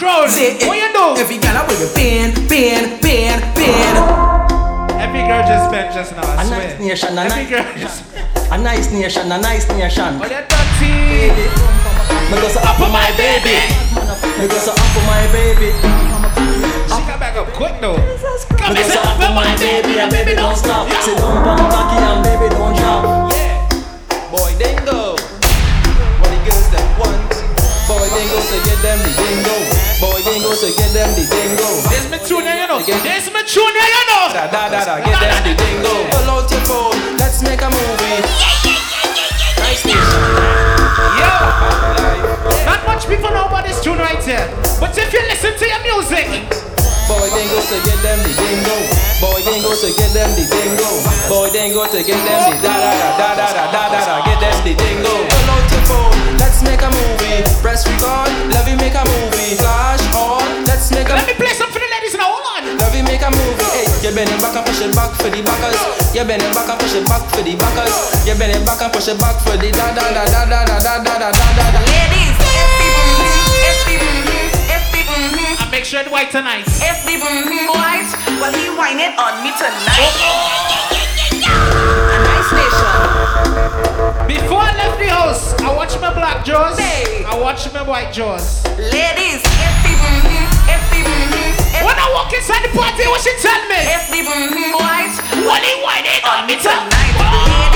crowd, 0.00 0.30
Say 0.32 0.56
it. 0.56 0.66
what 0.66 0.76
you 0.80 0.88
do? 0.96 1.20
Every 1.20 1.36
girl 1.38 1.56
I 1.56 1.62
with 1.68 1.84
a 1.84 1.90
pen, 1.94 2.32
pen, 2.48 2.98
pen, 3.04 3.36
pen. 3.54 3.94
Every 4.96 5.22
girl 5.28 5.44
just 5.44 5.70
bent 5.70 5.92
just 5.92 6.16
now, 6.16 6.24
I 6.24 6.42
A 6.42 6.46
swear. 6.46 6.58
nice 6.58 6.80
nation, 6.80 7.18
a 7.18 7.20
Every 7.20 7.44
nice, 7.44 7.50
girl 7.52 7.66
just. 7.76 7.98
a 8.50 8.56
nice 8.58 8.88
nation, 8.92 9.26
a 9.32 9.38
nice 9.38 9.68
nation. 9.68 10.10
Oh, 10.16 10.26
they're 10.28 10.46
dirty. 10.48 11.28
Me 12.32 12.36
go 12.40 12.48
so 12.48 12.60
up 12.64 12.76
for 12.80 12.88
my 12.88 13.10
baby. 13.20 13.58
Me 14.40 14.48
go 14.48 14.56
so 14.58 14.72
up 14.72 14.88
for 14.96 15.04
my 15.04 15.22
baby. 15.34 15.70
She 16.88 17.00
come 17.04 17.18
back 17.20 17.36
up 17.36 17.48
quick 17.52 17.76
though. 17.80 17.98
Come 18.56 18.74
Me 18.74 18.80
go 18.82 18.88
so 18.88 19.00
up 19.04 19.16
for 19.20 19.32
my 19.34 19.50
baby 19.58 19.98
and 20.00 20.10
baby 20.10 20.34
don't 20.34 20.56
stop. 20.56 20.88
Yo. 20.88 20.96
Sit 21.00 21.18
down 21.18 21.36
on 21.36 21.58
my 21.58 21.68
cocky 21.70 21.98
and 22.00 22.22
baby 22.24 22.48
don't 22.54 22.74
drop. 22.76 23.32
Yeah. 23.32 24.30
Boy 24.30 24.54
dingo 24.58 25.09
dingo 28.20 28.36
to 28.36 28.58
get 28.68 28.78
them 28.84 28.98
the 29.00 29.12
dingo 29.16 29.56
Boy 29.96 30.20
dingo 30.28 30.52
to 30.52 30.68
get 30.76 30.92
them 30.92 31.08
the 31.16 31.24
dingo 31.24 31.68
There's 31.88 32.04
my 32.12 32.20
tune 32.20 32.44
you 32.44 32.66
know. 32.68 32.84
There's 32.84 33.32
my 33.32 33.40
tune 33.48 33.72
you 33.72 34.04
know. 34.12 34.28
Da 34.36 34.44
da 34.52 34.68
da 34.68 34.80
da 34.84 34.94
get 35.00 35.16
them 35.16 35.40
the 35.48 35.54
dingo 35.56 35.94
Pull 36.12 36.28
out 36.28 36.50
your 36.52 36.60
phone 36.68 37.16
Let's 37.16 37.40
make 37.40 37.64
a 37.64 37.70
movie 37.72 38.20
Nice 39.56 39.88
nation 39.88 40.20
Yo. 41.16 41.32
Not 42.68 42.84
much 42.84 43.08
people 43.08 43.32
know 43.32 43.48
about 43.48 43.64
this 43.64 43.80
tune 43.80 43.96
right 43.96 44.20
here. 44.20 44.44
But 44.76 44.92
if 45.00 45.08
you 45.16 45.22
listen 45.24 45.56
to 45.56 45.64
your 45.64 45.80
music, 45.88 46.28
Boy 47.08 47.24
dingo 47.32 47.56
to 47.56 47.76
get 47.88 47.98
them 48.04 48.20
the 48.20 48.32
dingo 48.36 48.76
Boy 49.24 49.40
dingo 49.48 49.72
to 49.72 49.88
get 49.96 50.12
them 50.12 50.28
the 50.36 50.44
dingo 50.44 50.90
Boy 51.24 51.48
dingo 51.56 51.88
to 51.88 52.00
get 52.04 52.20
them 52.20 52.52
the 52.52 52.68
da 52.68 52.74
da 52.84 52.92
da 53.00 53.32
da 53.32 53.48
da 53.48 53.64
da 53.72 53.82
da 53.88 54.00
da 54.04 54.14
Get 54.28 54.38
them 54.44 54.56
the 54.68 54.74
dingo 54.76 55.39
let 56.60 56.76
make 56.76 56.84
a 56.84 56.90
movie. 56.92 57.40
Press 57.64 57.88
record, 57.88 58.28
love 58.52 58.68
you, 58.68 58.76
make 58.76 58.92
a 58.92 59.00
movie. 59.00 59.56
Flash 59.56 60.04
on, 60.12 60.44
let's 60.68 60.92
make 60.92 61.08
a 61.08 61.16
Let 61.16 61.24
me 61.24 61.32
play 61.32 61.56
some 61.56 61.72
for 61.72 61.80
the 61.80 61.88
ladies 61.88 62.12
now, 62.12 62.28
hold 62.28 62.44
on. 62.52 62.76
Love 62.76 62.92
you, 62.92 63.00
make 63.02 63.24
a 63.24 63.32
movie. 63.32 63.64
Hey, 63.72 63.88
you 64.04 64.12
bend 64.12 64.28
it 64.28 64.36
back 64.44 64.52
and 64.52 64.66
push 64.68 64.84
it 64.84 64.92
back 64.92 65.08
for 65.16 65.32
the 65.32 65.40
backers. 65.40 65.80
You 66.12 66.20
bend 66.20 66.44
it 66.44 66.52
back 66.52 66.68
and 66.68 66.76
push 66.76 66.92
it 66.92 67.08
back 67.08 67.24
for 67.32 67.40
the 67.40 67.56
backers. 67.56 67.96
You 68.28 68.36
bend 68.36 68.52
it 68.52 68.60
back 68.68 68.82
and 68.84 68.92
push 68.92 69.08
it 69.08 69.16
back 69.16 69.40
for 69.40 69.56
the 69.56 69.72
da 69.72 69.88
da 69.96 70.04
da 70.12 70.24
da 70.28 70.44
da 70.44 70.60
da 70.68 70.84
da 70.84 71.16
da 71.16 71.16
da 71.16 71.32
da 71.32 71.64
da. 71.72 71.80
Ladies, 71.80 72.36
Make 75.72 75.84
sure 75.86 76.04
the 76.04 76.10
white 76.10 76.30
tonight. 76.30 76.68
If 76.84 77.08
the 77.08 77.16
white, 77.72 78.10
well 78.36 78.52
he 78.52 78.68
whine 78.76 79.00
it 79.00 79.16
on 79.16 79.40
me 79.40 79.48
tonight. 79.56 79.96
Oh, 79.96 80.12
oh, 80.20 80.68
oh, 80.68 80.92
oh, 80.92 81.08
oh, 81.40 82.20
oh, 82.20 82.24
oh 82.26 82.29
station. 82.42 82.88
Before 84.26 84.62
I 84.62 84.72
left 84.76 84.98
the 84.98 85.08
house, 85.08 85.54
I 85.60 85.74
watched 85.74 86.00
my 86.00 86.12
black 86.12 86.44
jaws. 86.44 86.78
Hey. 86.78 87.24
I 87.24 87.38
watched 87.38 87.72
my 87.72 87.82
white 87.82 88.12
jaws. 88.12 88.64
Ladies, 88.78 89.42
FB 89.44 89.86
mm-hmm, 89.86 90.40
mm-hmm, 90.66 91.84
When 91.84 91.96
I 91.96 92.06
walk 92.14 92.32
inside 92.32 92.64
the 92.64 92.72
party, 92.76 93.04
what 93.08 93.20
she 93.20 93.32
tell 93.42 93.60
me? 93.68 93.76
FB 93.76 94.14
mm-hmm, 94.24 94.72
white. 94.76 95.14
He 95.64 95.74
whine 95.82 96.06
it 96.06 96.24
on 96.24 96.46
me 96.46 96.56
tonight. 96.56 96.90
Ladies, 96.90 97.69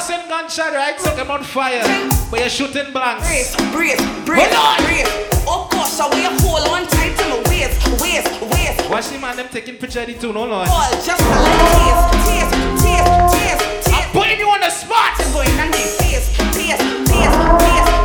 Some 0.00 0.20
man 0.20 0.28
busting 0.28 0.28
gunshot, 0.28 0.74
right? 0.74 1.00
Set 1.00 1.16
them 1.16 1.30
on 1.30 1.42
fire. 1.42 1.82
But 2.30 2.40
you're 2.40 2.48
shooting 2.48 2.92
blanks. 2.92 3.26
Brace, 3.26 3.56
brace, 3.72 4.00
brace, 4.24 4.54
Hold 4.54 4.78
on. 4.80 4.86
brace. 4.86 5.08
Oh 5.46 5.66
gosh, 5.70 5.98
I 5.98 6.06
will 6.08 6.30
hold 6.40 6.68
on 6.68 6.86
tight 6.86 7.16
to 7.18 7.28
my 7.28 7.42
waist, 7.48 8.00
waist, 8.00 8.30
waist. 8.52 8.90
Watch 8.90 9.08
the 9.08 9.18
man 9.18 9.36
them 9.36 9.48
taking 9.50 9.76
picture 9.76 10.00
of 10.00 10.06
the 10.06 10.14
tune, 10.14 10.34
hold 10.34 10.52
on. 10.52 10.68
All 10.68 10.90
just 11.02 11.20
a 11.20 11.24
little 11.24 11.66
taste, 11.74 12.14
taste, 12.28 12.54
taste, 12.84 13.10
taste, 13.34 13.90
taste. 13.90 14.12
Putting 14.12 14.38
you 14.38 14.48
on 14.48 14.60
the 14.60 14.70
spot. 14.70 15.18
I'm 15.18 15.32
going 15.32 15.50
on 15.58 15.70
the 15.70 15.76
taste, 15.76 15.98
taste, 15.98 16.36
taste, 16.54 16.78
taste, 17.10 17.38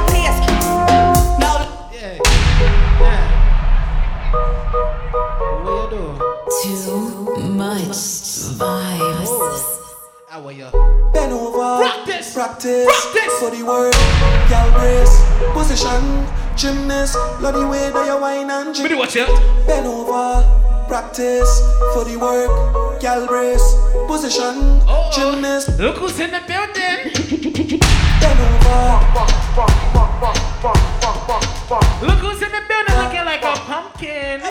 taste. 0.10 0.42
Now, 1.38 1.62
Yeah. 1.94 2.18
Yeah. 3.02 3.22
What? 5.62 5.92
Too 6.64 7.50
much 7.54 7.86
oh. 7.86 8.58
vibes. 8.58 9.83
How 10.34 10.48
are 10.48 10.52
you? 10.52 10.66
Bend 11.14 11.32
over, 11.32 11.78
Practice. 11.78 12.34
practice, 12.34 12.88
Practice. 12.90 13.34
for 13.40 13.52
the 13.52 13.62
work, 13.62 13.94
gal 14.50 14.66
brace, 14.74 15.14
position, 15.54 16.26
gymnast, 16.58 17.14
the 17.40 17.68
way 17.70 17.92
that 17.92 18.08
you 18.08 18.18
whine 18.20 18.50
and 18.50 18.74
jig. 18.74 18.90
do 18.90 18.98
what? 18.98 19.14
Bend 19.14 19.86
over, 19.86 20.42
practice, 20.88 21.62
for 21.94 22.04
the 22.04 22.18
work, 22.18 22.50
gal 23.00 23.28
brace, 23.28 23.62
position, 24.08 24.82
Oh, 24.90 25.12
gymnast, 25.14 25.78
Look 25.78 25.98
who's 25.98 26.20
in 26.20 26.32
the 26.32 26.42
building. 26.50 27.14
bend 28.18 28.40
over, 28.42 29.06
Look 32.02 32.18
who's 32.26 32.42
in 32.42 32.50
the 32.52 32.64
building 32.68 32.98
looking 32.98 33.26
like 33.26 33.44
a 33.44 33.54
pumpkin. 33.70 34.42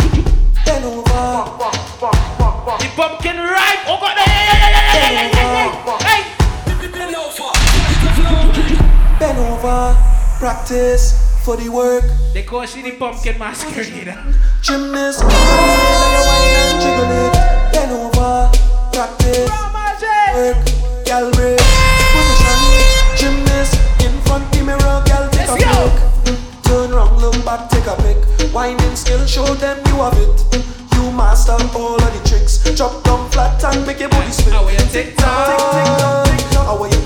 bend 2.96 3.08
over, 3.08 3.18
The 3.18 3.18
pumpkin 3.24 3.36
ripe. 3.36 3.80
Oh 3.86 3.98
God. 4.00 4.16
Hey, 4.18 4.30
hey, 4.30 4.54
hey, 4.54 4.72
hey, 4.74 5.28
hey, 5.28 5.68
hey, 6.00 6.22
hey, 6.22 6.22
bend 9.18 9.38
over, 9.38 9.96
practice, 10.38 11.12
for 11.44 11.56
the 11.56 11.68
work, 11.68 12.04
They 12.32 12.42
call 12.42 12.66
she 12.66 12.82
the 12.82 12.92
pumpkin 12.92 13.38
gymnast, 14.62 15.20
the 15.20 15.26
you 15.26 16.24
whine 16.26 16.54
and 16.60 16.80
jiggle 16.80 17.10
it. 17.10 17.34
Bend 17.72 17.92
over, 17.92 18.50
practice, 18.92 19.50
work, 20.34 20.56
gal 21.04 21.30
brace, 21.32 21.60
position, 22.12 22.60
gymnast, 23.16 23.74
in 24.04 24.12
front 24.22 24.50
the 24.52 24.62
mirror, 24.64 25.02
gal 25.06 25.28
take 25.30 25.48
a 25.48 25.52
Let's 25.52 25.64
go. 25.64 25.90
pic. 25.90 26.34
Mm, 26.34 26.62
Turn 26.64 26.90
round, 26.92 27.16
look 27.20 27.44
back, 27.44 27.68
take 27.70 27.86
a 27.86 27.96
pic. 28.02 28.18
Winding 28.54 28.96
skill, 28.96 29.24
show 29.26 29.54
them 29.54 29.78
you 29.86 29.96
have 30.02 30.16
it. 30.18 30.73
Master 31.16 31.52
all 31.52 31.94
of 31.94 32.12
the 32.12 32.28
tricks. 32.28 32.58
Drop 32.74 33.04
down 33.04 33.30
flat 33.30 33.62
and 33.64 33.86
make 33.86 34.00
your 34.00 34.08
body 34.08 34.32
spin. 34.32 34.52
How 34.52 34.64
are 34.64 34.72
you 34.72 34.78
tick 34.78 35.16
tock? 35.16 35.46
Tick 35.46 35.58
tock, 35.58 36.26
tick 36.26 36.50
tock. 36.50 36.66
How 36.66 36.82
are 36.82 36.86
you 36.86 36.92
tick 36.92 37.02
tock? 37.02 37.03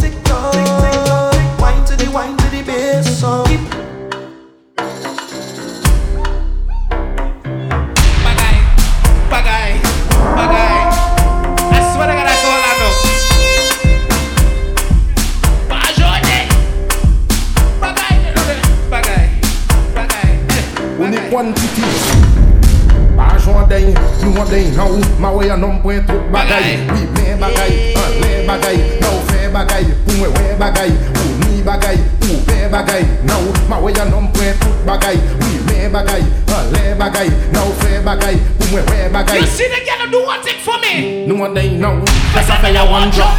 mwen 24.39 24.51
dey 24.51 24.71
nan 24.77 24.87
ou 24.87 25.03
Ma 25.19 25.31
wey 25.35 25.51
an 25.51 25.65
om 25.65 25.81
pwen 25.83 26.05
tout 26.07 26.31
bagay. 26.33 26.79
Wi 26.93 27.07
men 27.17 27.41
bagay, 27.41 27.73
an 27.99 28.13
len 28.23 28.47
bagay. 28.47 28.77
Nan 29.01 29.11
ou 29.11 29.23
fe 29.27 29.49
bagay, 29.53 29.85
pou 30.07 30.15
mwen 30.21 30.31
we 30.37 30.55
bagay. 30.61 30.93
Ou 31.19 31.31
ni 31.43 31.63
bagay, 31.67 31.99
ou 32.29 32.39
pe 32.47 32.69
bagay. 32.71 33.03
Nan 33.27 33.49
ou, 33.49 33.55
ma 33.69 33.81
wey 33.83 33.99
an 33.99 34.15
om 34.15 34.29
pwen 34.37 34.55
tout 34.63 34.85
bagay. 34.87 35.19
Wi 35.43 35.59
men 35.67 35.91
bagay, 35.93 36.23
an 36.55 36.71
len 36.75 36.99
bagay. 37.01 37.33
Nan 37.55 37.63
ou 37.65 37.75
fe 37.83 37.99
bagay, 38.07 38.39
pou 38.61 38.71
mwen 38.77 38.87
we 38.93 39.09
bagay. 39.17 39.43
You 39.43 39.51
see 39.51 39.69
the 39.75 39.83
girl 39.89 40.07
do 40.13 40.23
one 40.27 40.43
thing 40.47 40.63
for 40.63 40.79
me? 40.85 41.27
Nou 41.27 41.41
mwen 41.41 41.59
dey 41.59 41.75
nan 41.75 41.99
ou, 42.05 42.19
fes 42.37 42.53
a 42.55 42.61
fe 42.63 42.75
ya 42.77 42.87
one 42.87 43.11
drop 43.11 43.35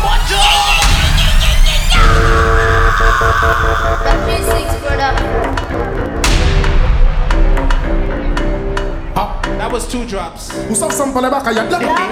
That 4.03 4.19
music, 4.27 4.67
brother. 4.83 5.88
That 9.69 9.75
was 9.75 9.87
two 9.87 10.03
drops. 10.07 10.49
Black 11.77 12.09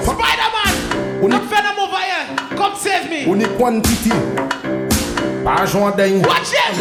Spider-Man! 0.00 1.20
I'm 1.30 1.44
venom 1.44 1.76
over 1.76 2.00
here. 2.00 2.56
Come 2.56 2.74
save 2.74 3.10
me. 3.10 3.26
Quantity. 3.54 4.16
Watch 6.24 6.56
it! 6.56 6.78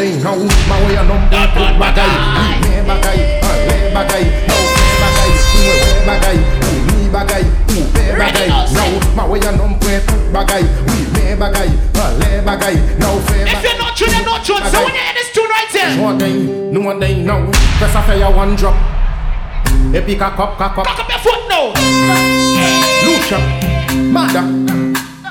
not 13.04 13.20
If 13.52 13.64
you're 13.68 13.78
not 13.84 13.98
true, 14.00 14.08
then 14.08 14.24
not 14.24 14.46
true. 14.46 14.56
So 14.64 14.80
when 14.86 14.96
you're 14.96 15.14
this 15.14 15.33
yeah. 15.84 15.96
Sure 15.96 16.18
they, 16.18 16.72
no 16.72 16.80
one 16.80 17.00
they 17.00 17.22
know. 17.22 17.52
Press 17.78 17.96
a 17.96 18.02
fire 18.04 18.32
one 18.34 18.56
drop. 18.56 18.76
Epic 19.94 20.16
a 20.16 20.32
cup, 20.32 20.58
cup, 20.58 20.76
cup. 20.76 20.86
Back 20.86 21.00
up 21.00 21.10
your 21.10 21.20
foot 21.20 21.50
now. 21.50 21.74
Yeah. 22.56 23.04
Lucia, 23.04 23.40
mother, 24.08 24.44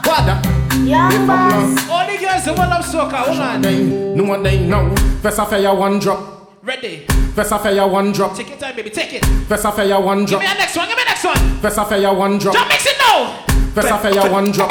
father. 0.04 0.36
Young 0.84 1.26
boss. 1.26 1.88
All 1.88 2.06
the 2.06 2.18
girls 2.18 2.44
who 2.44 2.52
love 2.52 2.84
soccer, 2.84 3.16
hold 3.16 3.40
on. 3.40 3.62
They, 3.62 3.82
no 4.14 4.24
one 4.24 4.42
they 4.42 4.66
know. 4.66 4.94
Press 5.22 5.38
a 5.38 5.46
fire 5.46 5.74
one 5.74 5.98
drop. 5.98 6.52
Ready. 6.62 7.06
Versa 7.34 7.58
fire 7.58 7.88
one 7.88 8.12
drop. 8.12 8.36
Take 8.36 8.50
your 8.50 8.58
time, 8.58 8.76
baby, 8.76 8.90
take 8.90 9.14
it. 9.14 9.24
Versa 9.24 9.72
fire 9.72 9.98
one 9.98 10.26
drop. 10.26 10.42
Give 10.42 10.50
me 10.50 10.54
the 10.54 10.58
next 10.60 10.76
one, 10.76 10.86
give 10.86 10.96
me 10.96 11.02
the 11.02 11.08
next 11.08 11.24
one. 11.24 11.38
Versa 11.60 11.84
fire 11.86 12.14
one 12.14 12.38
drop. 12.38 12.54
Don't 12.54 12.68
mix 12.68 12.86
it 12.86 12.96
now. 12.98 13.44
Versa 13.72 13.98
fire 13.98 14.30
one 14.30 14.52
drop. 14.52 14.70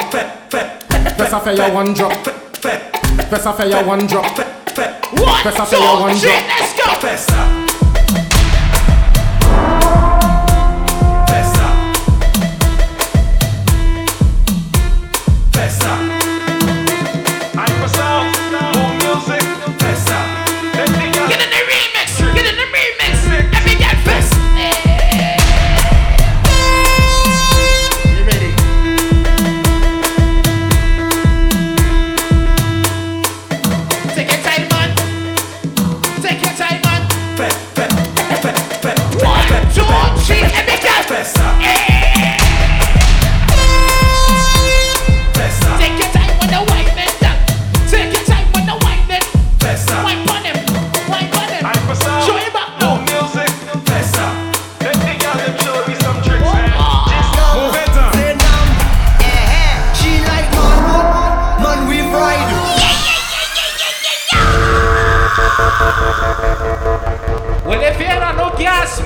Versa 1.17 1.39
fire 1.39 1.73
one 1.73 1.93
drop. 1.93 2.13
Versa 3.29 3.53
fire 3.53 3.85
one 3.85 4.05
drop. 4.05 4.60
What? 4.77 5.41
Professor, 5.41 5.77
yo, 5.77 5.99
one 5.99 6.15
shit, 6.15 6.29
let's 6.47 6.73
go. 6.73 6.83
Professor. 6.83 7.60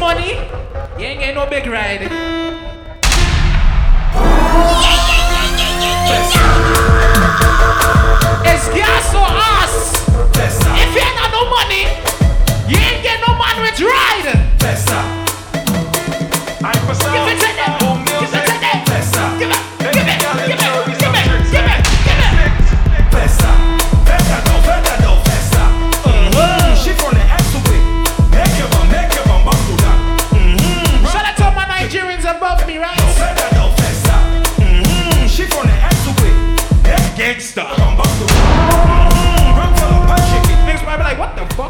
money, 0.06 0.38
you 1.00 1.06
ain't 1.10 1.20
getting 1.20 1.34
no 1.34 1.48
big 1.50 1.66
ride. 1.66 2.02
Yeah, 2.02 2.10
yeah, 2.10 2.54
yeah, 5.82 6.54
it's 8.54 8.68
gas 8.70 9.10
or 9.22 9.30
ass. 9.58 9.76
Pesa. 10.36 10.70
If 10.84 10.94
you 10.94 11.02
ain't 11.02 11.18
got 11.18 11.30
no 11.38 11.42
money, 11.58 11.84
you 12.70 12.78
ain't 12.78 13.02
get 13.02 13.18
no 13.26 13.32
man 13.34 13.58
with 13.66 13.80
ride. 13.82 14.30
Pesa. 14.62 15.00
I 16.64 16.72
for 16.86 16.94
some. 16.94 17.75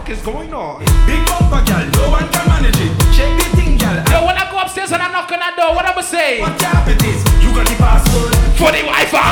fuck 0.06 0.12
is 0.12 0.22
going 0.22 0.54
on? 0.54 0.80
Big 1.06 1.26
bumper, 1.26 1.63
girl, 1.65 1.86
no 1.98 2.10
one 2.12 2.28
can 2.30 2.48
manage 2.48 2.78
it. 2.78 2.91
Check 3.15 3.32
the 3.38 3.58
thing, 3.58 3.78
girl. 3.78 3.96
Yo, 4.12 4.26
when 4.26 4.38
I 4.38 4.50
go 4.52 4.60
upstairs 4.60 4.91
and 4.91 5.02
I 5.02 5.12
knock 5.12 5.32
on 5.32 5.39
that 5.39 5.56
door, 5.58 5.74
what 5.76 5.86
am 5.86 5.98
I 5.98 6.02
saying? 6.02 6.41
What 6.41 6.60
time 6.60 6.88
it 6.89 7.02
is? 7.02 7.22
You 7.41 7.50
got 7.54 7.65
the 7.65 7.76
password 7.76 8.34
for 8.58 8.70
the 8.72 8.86
Wi-Fi. 8.86 9.26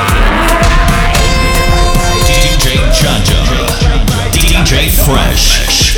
DJ 2.26 2.74
Chacha, 2.90 3.38
DJ 4.34 4.90
Fresh. 4.90 5.94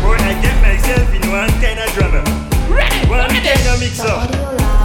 Boy, 0.00 0.16
I 0.16 0.32
get 0.40 0.56
myself 0.62 1.12
in 1.12 1.30
one 1.30 1.50
kind 1.60 1.80
of 1.80 1.88
drama. 1.92 2.22
Ready, 2.72 3.08
one 3.08 3.28
kind 3.28 3.66
of 3.68 3.80
mix-up. 3.80 4.75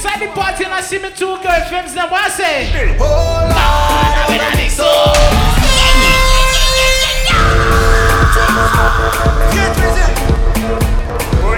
inside 0.00 0.20
the 0.26 0.32
party 0.32 0.64
and 0.64 0.72
I 0.72 0.80
see 0.80 0.98
me 0.98 1.10
two 1.14 1.36
girlfriends. 1.44 1.94
Now 1.94 2.10
what 2.10 2.24
I 2.24 2.28
say? 2.30 2.64
Hold 2.96 3.52
on, 3.52 3.52
I 3.52 4.68
so. 4.68 4.88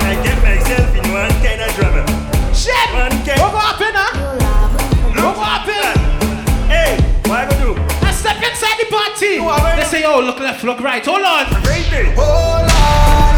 I 0.03 0.15
get 0.27 0.39
myself 0.43 0.91
in 0.91 1.13
one 1.13 1.31
kind 1.39 1.63
of 1.63 1.71
drama. 1.77 2.03
Shit. 2.53 2.75
Happen? 5.43 5.95
Hey, 6.69 6.99
what 7.27 7.47
I 7.47 7.51
do? 7.63 7.77
I 8.05 8.11
step 8.11 8.43
inside 8.43 8.77
the 8.79 8.87
party. 8.91 9.39
Say, 9.87 10.03
oh, 10.05 10.21
look 10.21 10.41
left, 10.41 10.65
look 10.65 10.81
right. 10.81 11.05
Hold 11.07 11.23
on. 11.23 11.47
Hold 12.17 12.71
on. 12.71 13.32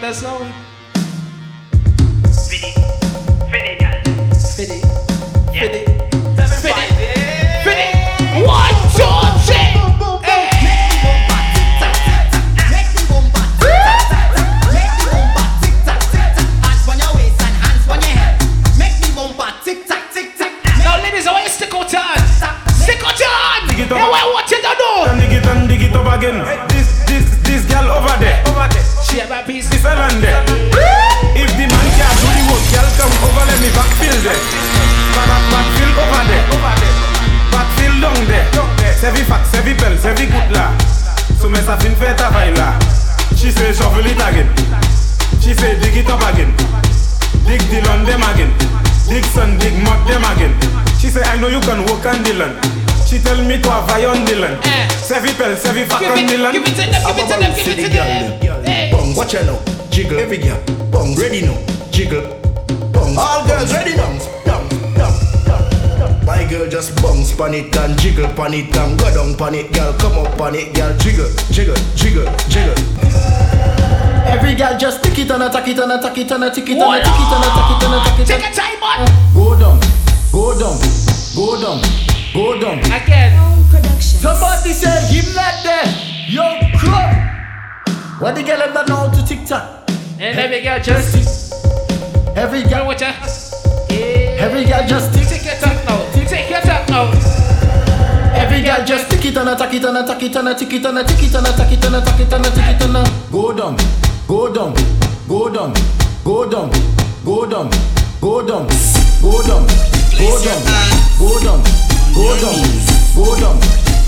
atenção. 0.00 0.40
On 52.10 52.22
the 52.22 52.34
land. 52.34 52.56
She 53.06 53.18
tell 53.18 53.38
me 53.42 53.60
to 53.60 53.70
have 53.70 53.90
I 53.90 54.04
on 54.06 54.18
eh. 54.18 54.24
the 54.24 54.34
land. 54.42 54.62
Sevi 54.98 55.32
pel, 55.38 55.54
sevi 55.56 55.86
fat 55.86 56.02
on 56.10 56.26
the 56.26 56.38
land. 56.38 56.54
Give 56.54 56.66
it 56.66 56.74
to 56.74 56.84
them, 56.90 57.02
give 57.06 57.18
it 57.18 57.26
to 57.30 57.36
them, 57.38 57.52
give 57.54 57.78
it 57.78 57.82
to 57.82 58.54
them. 58.58 58.90
Bong, 58.90 59.14
watch 59.14 59.34
out 59.34 59.46
now. 59.46 59.58
Jiggle 59.90 60.18
every 60.18 60.38
girl. 60.38 60.58
Bong, 60.90 61.14
ready 61.16 61.42
now. 61.42 61.56
Jiggle. 61.90 62.22
Bong. 62.92 63.14
All 63.18 63.46
girls 63.46 63.72
ready 63.72 63.94
now. 63.96 64.10
Down, 64.44 64.68
down, 64.68 65.14
down, 65.46 65.62
down. 65.98 66.26
My 66.26 66.46
girl 66.48 66.68
just 66.68 66.94
bounce 67.02 67.34
pan 67.34 67.54
it 67.54 67.76
and 67.76 67.98
jiggle 67.98 68.28
pan 68.34 68.54
it 68.54 68.74
and 68.76 68.98
go 68.98 69.10
down 69.14 69.34
pan 69.36 69.54
it, 69.54 69.72
girl. 69.72 69.92
Come 69.98 70.18
up 70.18 70.36
pan 70.38 70.54
it, 70.54 70.74
girl. 70.74 70.94
Jiggle, 70.98 71.30
jiggle, 71.50 71.78
jiggle, 71.94 72.26
jiggle. 72.50 72.74
Every 74.30 74.54
girl 74.54 74.78
just 74.78 75.02
tick 75.02 75.18
it 75.18 75.30
and 75.30 75.42
attack 75.42 75.66
it 75.66 75.78
and 75.78 75.90
attack 75.92 76.16
it 76.18 76.30
and 76.30 76.44
attack 76.44 76.68
it 76.68 76.78
and 76.78 76.94
attack 76.94 77.18
it 77.18 77.32
and 77.34 77.42
attack 77.42 77.70
it 77.70 77.82
and 77.82 77.94
attack 77.94 78.18
it. 78.20 78.26
Take 78.26 78.46
a 78.46 78.54
time 78.54 78.82
on. 78.82 79.06
Go 79.34 79.58
down, 79.58 79.80
go 80.30 80.54
down, 80.58 80.78
Go 81.40 81.56
down, 81.56 81.80
go 82.34 82.60
down. 82.60 82.78
Again. 82.92 83.32
Somebody 83.98 84.74
said 84.74 85.08
him 85.08 85.24
like 85.34 85.64
that. 85.64 85.88
Yo, 86.28 86.44
crop. 86.76 88.20
What 88.20 88.34
the 88.34 88.42
girl 88.42 88.58
that 88.58 88.86
know 88.86 89.08
to 89.08 89.24
TikTok? 89.24 89.88
And 90.20 90.38
every 90.38 90.60
girl 90.60 90.78
just 90.78 91.54
every 92.36 92.62
girl 92.64 92.84
watch 92.84 93.00
her. 93.00 93.16
Every 93.88 94.66
girl 94.66 94.84
just 94.86 95.14
tick 95.16 95.40
it 95.40 95.64
up 95.64 95.80
now. 95.88 96.04
Tick 96.12 96.50
it 96.52 96.68
up 96.68 96.86
now. 96.90 97.08
Every 98.36 98.60
girl 98.60 98.84
just 98.84 99.10
tick 99.10 99.24
it 99.24 99.36
and 99.38 99.48
attack 99.48 99.72
it 99.72 99.82
and 99.82 99.96
attack 99.96 100.22
it 100.22 100.36
and 100.36 100.46
attack 100.46 100.70
it 100.70 100.84
and 100.84 100.98
attack 100.98 101.22
it 101.22 101.34
and 101.34 101.46
attack 101.46 101.72
it 101.72 101.84
and 101.86 101.96
attack 101.96 102.20
it 102.20 102.32
and 102.34 102.44
attack 102.44 102.76
it 102.76 102.84
and 102.84 103.32
go 103.32 103.56
down, 103.56 103.78
go 104.28 104.52
down, 104.52 104.74
go 105.26 105.48
down, 105.48 105.72
go 106.22 106.44
down, 106.50 106.70
go 107.24 107.48
down, 107.48 107.70
go 108.20 108.44
down, 108.44 108.68
go 109.24 109.40
down, 109.40 109.66
go 110.20 110.44
down 110.44 110.99
go 111.20 111.38
down, 111.44 111.62
go 112.14 112.34
down, 112.40 112.56
go 113.14 113.36
down, 113.38 113.60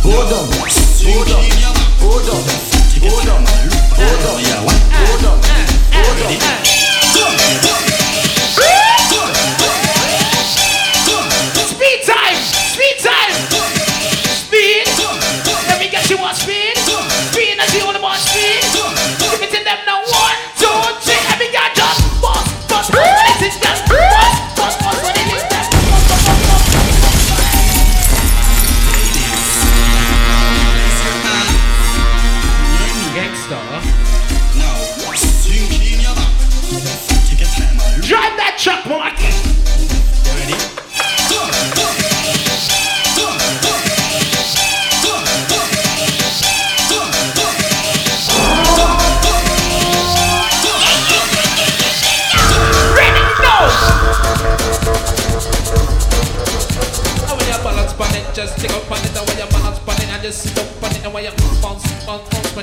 go 0.03 0.17
down, 0.31 0.49
go 0.49 1.25
down, 1.29 1.45
go 2.01 2.19
down, 2.25 2.43
go 3.01 3.21
down, 3.23 3.45
go 3.45 4.17
down, 4.17 4.57
go 4.97 5.19
down, 5.21 5.41
go 5.93 6.82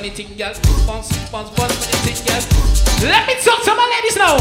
on 0.00 0.04
it, 0.06 0.14
thing, 0.16 0.32
girl. 0.36 0.54
Bounce, 0.86 1.12
bounce, 1.28 1.50
bounce 1.52 1.76
on 1.76 2.00
thing, 2.08 2.16
girl. 2.24 2.42
Let 3.04 3.28
me 3.28 3.34
talk 3.44 3.60
to 3.64 3.72
my 3.76 3.84
ladies 3.84 4.16
now. 4.16 4.40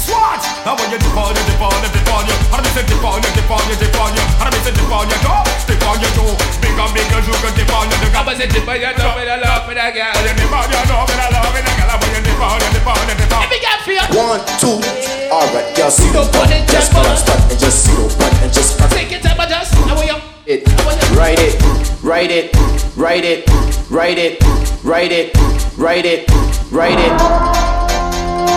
Swat! 0.00 0.40
Now 0.64 0.72
when 0.80 0.88
you 0.88 0.96
dip 0.96 1.12
on 1.12 1.36
you, 1.36 1.44
dip 1.44 1.60
on 1.60 1.76
you, 1.84 1.90
dip 1.92 2.08
on 2.08 2.24
you 2.24 2.32
How 2.48 2.56
do 2.56 2.64
me 2.64 2.72
say 2.72 2.80
dip 2.88 3.04
on 3.04 3.20
you, 3.20 3.28
dip 3.36 3.44
on 3.44 3.60
you, 3.68 3.76
dip 3.76 3.92
on 4.00 4.08
you 4.16 4.24
How 4.40 4.48
do 4.48 4.56
me 4.56 4.64
say 4.64 4.72
dip 4.72 4.88
on 4.88 5.04
you, 5.04 5.18
go 5.20 5.36
Dip 5.68 5.84
on 5.84 6.00
you, 6.00 6.08
go 6.16 6.24
Big 6.64 6.80
and 6.80 6.92
big 6.96 7.12
as 7.12 7.28
you 7.28 7.36
can 7.44 7.52
dip 7.52 7.68
on 7.76 7.84
you, 7.92 7.96
dip 8.00 8.16
on 8.16 8.32
you 8.32 8.48
Dip 8.48 8.64
on 8.64 8.80
you, 8.80 8.88
know 8.96 9.12
me, 9.20 9.28
I 9.28 9.36
love 9.36 9.68
me, 9.68 9.76
that 9.76 9.92
girl 9.92 10.08
When 10.16 10.32
you 10.32 10.48
dip 10.48 10.48
on 10.48 10.64
you, 10.64 10.80
know 10.88 11.04
me, 11.04 11.12
I 11.12 11.28
love 11.28 11.52
me, 11.52 11.60
that 11.60 11.76
girl 11.76 11.92
When 12.00 12.08
you 12.08 12.22
dip 12.24 12.40
on 12.40 12.56
you, 12.56 12.68
dip 12.72 12.88
on 12.88 13.04
you, 13.04 13.16
dip 13.20 13.32
on 13.36 13.36
you 13.36 13.52
Every 13.52 13.60
girl 13.60 13.78
feel 13.84 14.06
One, 14.16 14.40
two, 14.56 14.80
alright, 15.28 15.68
y'all 15.76 15.92
see 15.92 16.08
the 16.08 16.24
button, 16.32 16.64
just 16.72 16.88
put 16.88 17.04
on 17.04 17.16
spot 17.20 17.44
and 17.52 17.60
just 17.60 17.84
see 17.84 17.92
the 17.92 18.08
button 18.16 18.40
and 18.40 18.52
just 18.56 18.80
put 18.80 18.88
Take 18.88 19.12
your 19.12 19.20
time, 19.20 19.36
but 19.36 19.52
just 19.52 19.76
How 19.76 19.92
are 19.92 20.08
you? 20.08 20.16
it, 20.48 20.64
write 21.12 21.36
it, 21.36 21.60
write 22.08 22.30
it, 22.30 22.50
write 22.96 23.22
it, 23.22 23.44
write 23.90 24.16
it, 24.16 24.40
write 24.82 25.12
it, 25.12 25.36
write 25.76 26.06
it, 26.06 26.24
write 26.72 26.98
it. 26.98 27.12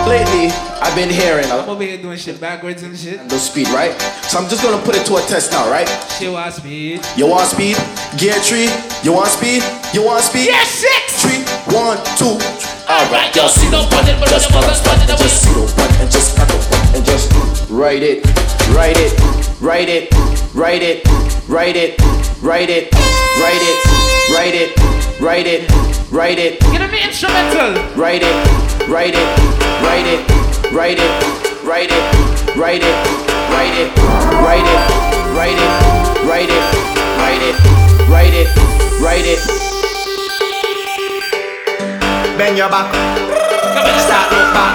Lately, 0.08 0.48
I've 0.80 0.96
been 0.96 1.10
hearing 1.10 1.44
I'm 1.44 1.68
over 1.68 1.82
here 1.82 2.00
doing 2.00 2.16
shit 2.16 2.40
backwards 2.40 2.82
and 2.82 2.98
shit. 2.98 3.20
No 3.26 3.36
speed, 3.36 3.68
right? 3.68 3.92
So 4.24 4.38
I'm 4.38 4.48
just 4.48 4.62
gonna 4.62 4.82
put 4.82 4.96
it 4.96 5.04
to 5.04 5.16
a 5.16 5.20
test 5.28 5.52
now, 5.52 5.70
right? 5.70 5.86
She 6.18 6.30
want 6.30 6.54
speed. 6.54 7.04
You 7.14 7.26
want 7.26 7.46
speed? 7.46 7.76
Gear 8.16 8.40
tree. 8.40 8.72
You 9.04 9.12
want 9.12 9.28
speed? 9.28 9.62
You 9.92 10.02
want 10.02 10.24
speed? 10.24 10.46
Yes, 10.46 10.70
six. 10.70 11.20
Three, 11.20 11.44
one, 11.76 11.98
two. 12.16 12.40
Alright, 12.88 13.34
y'all 13.36 13.48
see 13.48 13.68
the 13.70 13.78
button, 13.90 14.18
just 14.28 14.50
put 14.50 14.64
on 14.64 14.74
spot 14.74 14.98
and 14.98 15.08
just 15.08 15.44
the 15.44 15.72
button 15.76 16.00
and 16.02 16.10
just 16.10 16.34
crack 16.34 16.50
it 16.50 16.96
and 16.96 17.04
just 17.06 17.30
write 17.70 18.02
it, 18.02 18.26
write 18.74 18.96
it, 18.96 19.12
write 19.60 19.88
it, 19.88 20.10
write 20.54 20.82
it, 20.82 21.06
write 21.48 21.76
it, 21.76 22.00
write 22.42 22.70
it, 22.70 22.90
write 23.38 23.62
it, 23.62 23.78
write 24.34 24.54
it, 24.54 24.70
write 25.20 25.46
it, 25.46 26.10
write 26.10 26.38
it. 26.38 26.60
Give 26.60 26.90
me 26.90 27.02
instrumental. 27.04 27.78
Write 27.94 28.22
it, 28.22 28.88
write 28.88 29.14
it, 29.14 29.28
write 29.82 30.06
it, 30.06 30.20
write 30.72 30.98
it, 30.98 31.12
write 31.62 31.90
it, 31.90 32.02
write 32.56 32.82
it, 32.82 32.94
write 33.54 33.78
it, 33.78 33.94
write 34.42 34.66
it, 34.66 34.82
write 35.32 35.54
it, 35.54 35.70
write 36.26 36.50
it, 36.50 36.62
write 37.16 37.42
it, 37.42 37.56
write 38.08 38.34
it, 38.34 38.48
write 39.00 39.24
it. 39.24 39.71
Bend 42.42 42.58
your 42.58 42.68
back. 42.68 42.90
Start 44.02 44.32
look 44.32 44.50
back. 44.52 44.74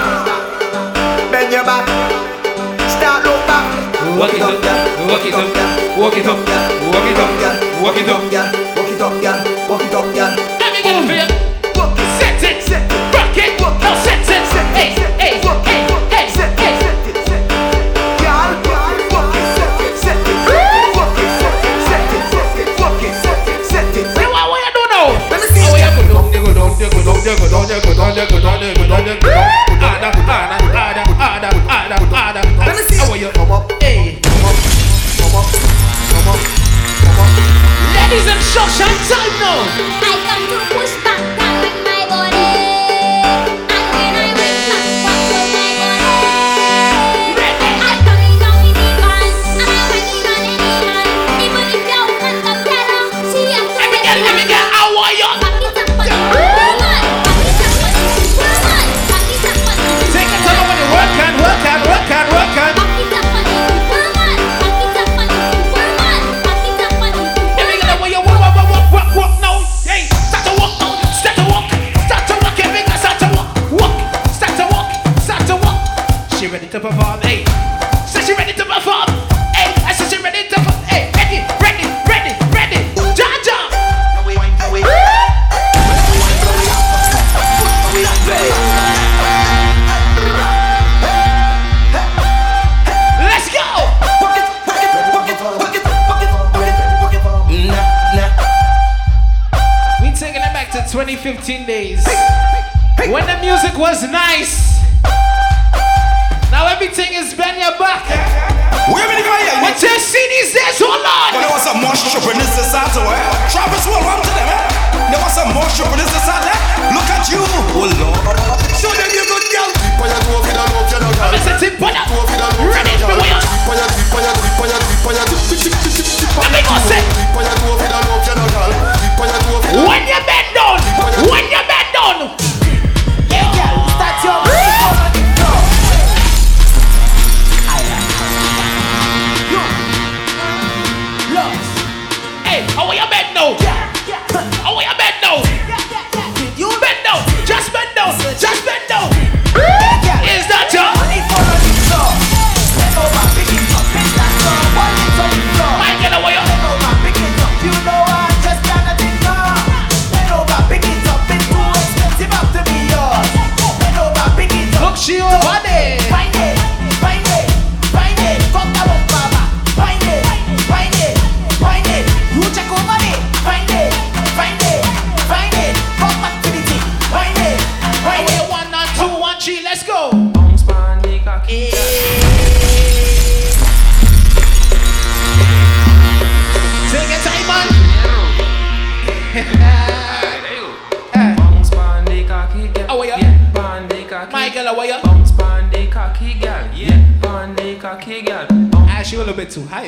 Bend 1.30 1.52
your 1.52 1.62
back. 1.64 1.84
Start 2.88 3.22
look 3.24 3.46
back. 3.46 4.18
Walk 4.18 4.32
it 4.32 4.40
up, 4.40 4.56
walk 5.06 5.26
it 5.26 5.34
up, 5.34 5.44
walk 5.98 6.16
it 6.16 6.24
up, 6.24 6.38
walk 6.88 7.04
it 7.04 7.18
up, 7.18 7.34
walk 7.82 7.96
it 7.98 8.08
up, 8.08 8.32
Walk 8.74 8.88
it 8.88 9.00
up, 9.02 9.20
girl. 9.20 9.68
Walk 9.68 9.82
it 9.82 9.94
up, 9.94 10.14
girl. 10.14 10.34
Let 10.58 10.72
me 10.72 10.82
get 10.82 11.04
a 11.04 11.28
feel. 11.28 11.47
Ladies 37.92 38.26
and 38.32 38.40
showshine 38.40 38.96
time 39.12 39.34
now. 39.44 39.60
I 40.00 40.16
come 40.24 40.44
to 40.48 40.56
push 40.72 40.87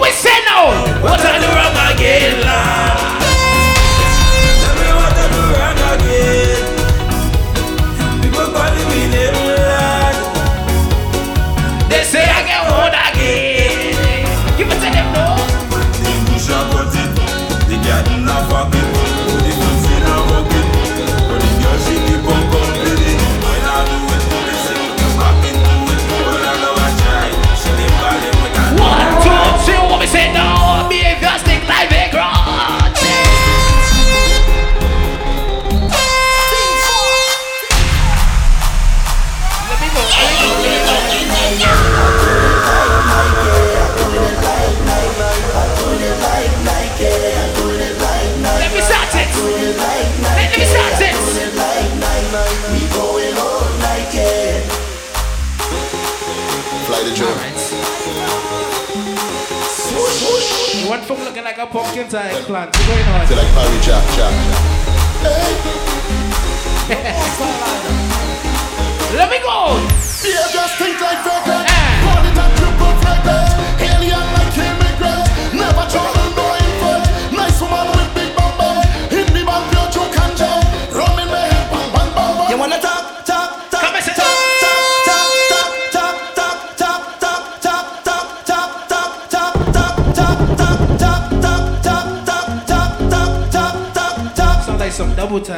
We 0.00 0.10
say 0.10 0.38
now? 0.46 1.02
What 1.02 1.20
I 1.20 1.38
do 1.38 1.46
wrong 1.46 1.94
again, 1.94 2.40
Lord? 2.44 2.93
A 61.64 61.66
pumpkin 61.66 62.08
tie 62.08 62.40
plant? 62.42 62.70
What's 62.70 62.86
going 62.86 63.08
on? 63.08 63.26
Feel 63.26 63.38
like 63.38 63.52
Parry 63.54 63.80
Jack 63.80 64.04
Jack. 64.16 64.32
Let 69.16 69.30
me 69.30 69.38
go. 69.38 69.78
Yeah, 70.24 70.48
just 70.52 70.76
think 70.78 71.00
like 71.00 71.24
Vegas. 71.24 71.73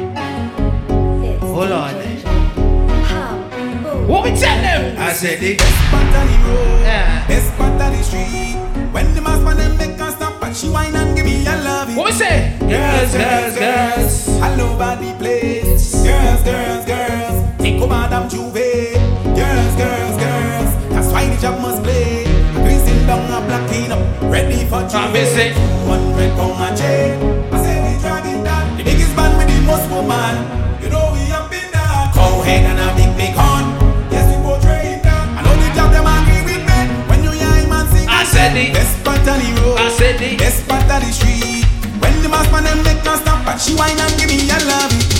Hold 1.39 1.71
on. 1.71 1.93
What 4.07 4.23
we 4.23 4.29
tell 4.31 4.61
them? 4.61 4.97
I 4.97 5.13
said 5.13 5.39
the 5.39 5.55
best 5.57 5.91
part 5.91 6.03
of 6.05 6.11
the 6.13 6.37
road, 6.49 6.81
Yeah. 6.81 7.27
best 7.27 7.57
part 7.57 7.81
of 7.81 7.97
the 7.97 8.03
street. 8.03 8.57
When 8.91 9.13
the 9.13 9.21
mass 9.21 9.39
man 9.41 9.57
them 9.57 9.77
make 9.77 9.99
her 9.99 10.11
stop 10.11 10.41
and 10.43 10.55
she 10.55 10.69
whine 10.69 10.95
and 10.95 11.15
give 11.15 11.25
me 11.25 11.45
a 11.45 11.49
love 11.51 11.55
it. 11.55 11.66
What 11.66 11.66
we 12.07 12.13
say? 12.13 12.55
Girls, 12.59 13.11
girls, 13.11 13.57
girls, 13.57 14.41
all 14.41 14.61
over 14.61 14.95
the 15.03 15.13
place. 15.19 15.91
Girls, 16.03 16.41
girls, 16.43 16.85
girls, 16.85 17.57
think 17.57 17.81
of 17.81 17.89
Madame 17.89 18.29
Juve. 18.29 18.53
Girls, 19.35 19.73
girls, 19.75 20.15
girls, 20.23 20.69
that's 20.93 21.11
why 21.11 21.27
the 21.27 21.41
job 21.41 21.61
must 21.61 21.83
play. 21.83 22.23
Greasing 22.63 23.05
down 23.07 23.27
a 23.27 23.45
blocking 23.45 23.91
up, 23.91 24.03
ready 24.31 24.63
for 24.71 24.81
Juve. 24.87 25.11
visit. 25.11 25.51
100 25.85 26.31
pound 26.37 26.55
a 26.63 26.77
chain. 26.79 27.11
I 27.51 27.63
say 27.63 27.75
we 27.83 27.99
dragging 27.99 28.43
down 28.43 28.77
the 28.77 28.83
biggest 28.83 29.13
band 29.15 29.37
with 29.37 29.47
the 29.51 29.59
most 29.67 29.89
woman. 29.91 30.35
You 30.81 30.89
know 30.89 31.11
we 31.11 31.27
up 31.35 31.51
in 31.51 31.67
that. 31.75 32.13
Cowhead 32.15 32.63
and 32.71 32.79
a 32.79 32.87
big, 32.95 33.11
big 33.19 33.33
horn. 33.35 33.65
Yes, 34.11 34.25
we 34.31 34.41
portray 34.43 34.99
that. 35.03 35.23
I 35.37 35.41
know 35.43 35.55
the 35.59 35.67
job 35.75 35.91
them 35.91 36.07
agree 36.07 36.43
with 36.55 36.63
me. 36.63 36.79
When 37.11 37.19
you 37.23 37.31
hear 37.35 37.51
him 37.59 37.71
and 37.71 37.87
sing, 37.91 38.07
I 38.07 38.23
said 38.23 38.55
the- 38.55 38.71
best 38.71 38.95
part 39.03 39.19
of 39.27 39.35
the 39.43 39.49
road. 39.61 39.77
I 39.77 39.89
said 39.91 40.15
the- 40.19 40.37
best 40.37 40.67
part 40.67 40.87
of 40.87 40.99
the 41.03 41.11
street. 41.11 41.66
Mass 42.37 42.51
man 42.51 42.65
them 42.65 42.83
make 42.83 43.03
her 43.03 43.17
stop 43.17 43.47
and 43.47 43.59
she 43.59 43.73
whine 43.73 43.99
and 43.99 44.15
give 44.19 44.29
me 44.29 44.47
a 44.47 44.59
love 44.69 45.16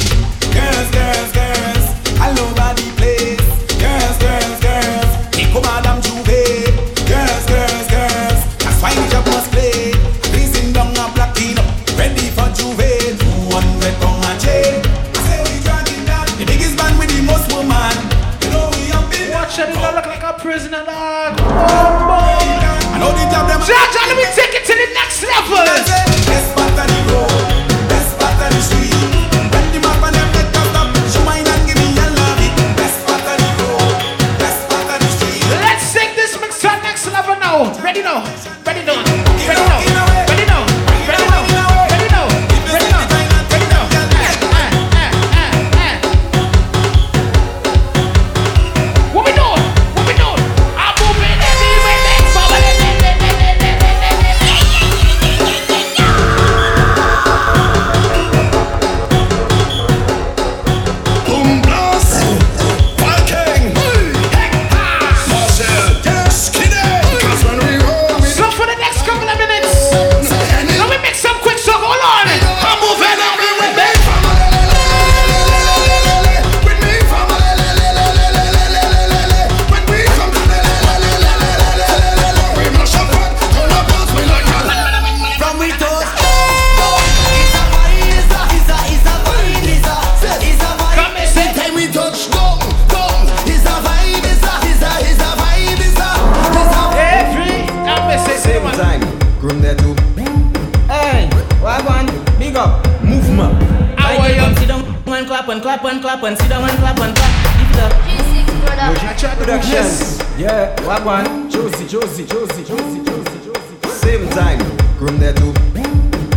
clap 105.78 105.94
and 105.94 106.02
clap 106.02 106.24
and 106.24 106.24
clap 106.24 106.24
and 106.24 106.38
sit 106.38 106.50
down 106.50 106.70
and 106.70 106.80
clap 106.80 107.00
and 107.00 107.16
clap. 107.16 107.60
Give 107.60 107.72
it 107.72 108.80
up. 108.80 109.04
I 109.04 109.14
tried 109.14 109.34
to 109.34 109.40
do 109.40 109.46
Production. 109.46 109.72
this. 109.72 110.24
Yeah, 110.38 110.76
wagwan, 110.82 111.52
Josie, 111.52 111.88
Josie, 111.88 112.26
Josie, 112.26 112.64
Josie, 112.64 113.04
Josie, 113.04 113.40
Josie. 113.46 113.90
Same 113.90 114.30
time, 114.30 114.60
groom 114.98 115.20
there 115.20 115.34
too. 115.34 115.54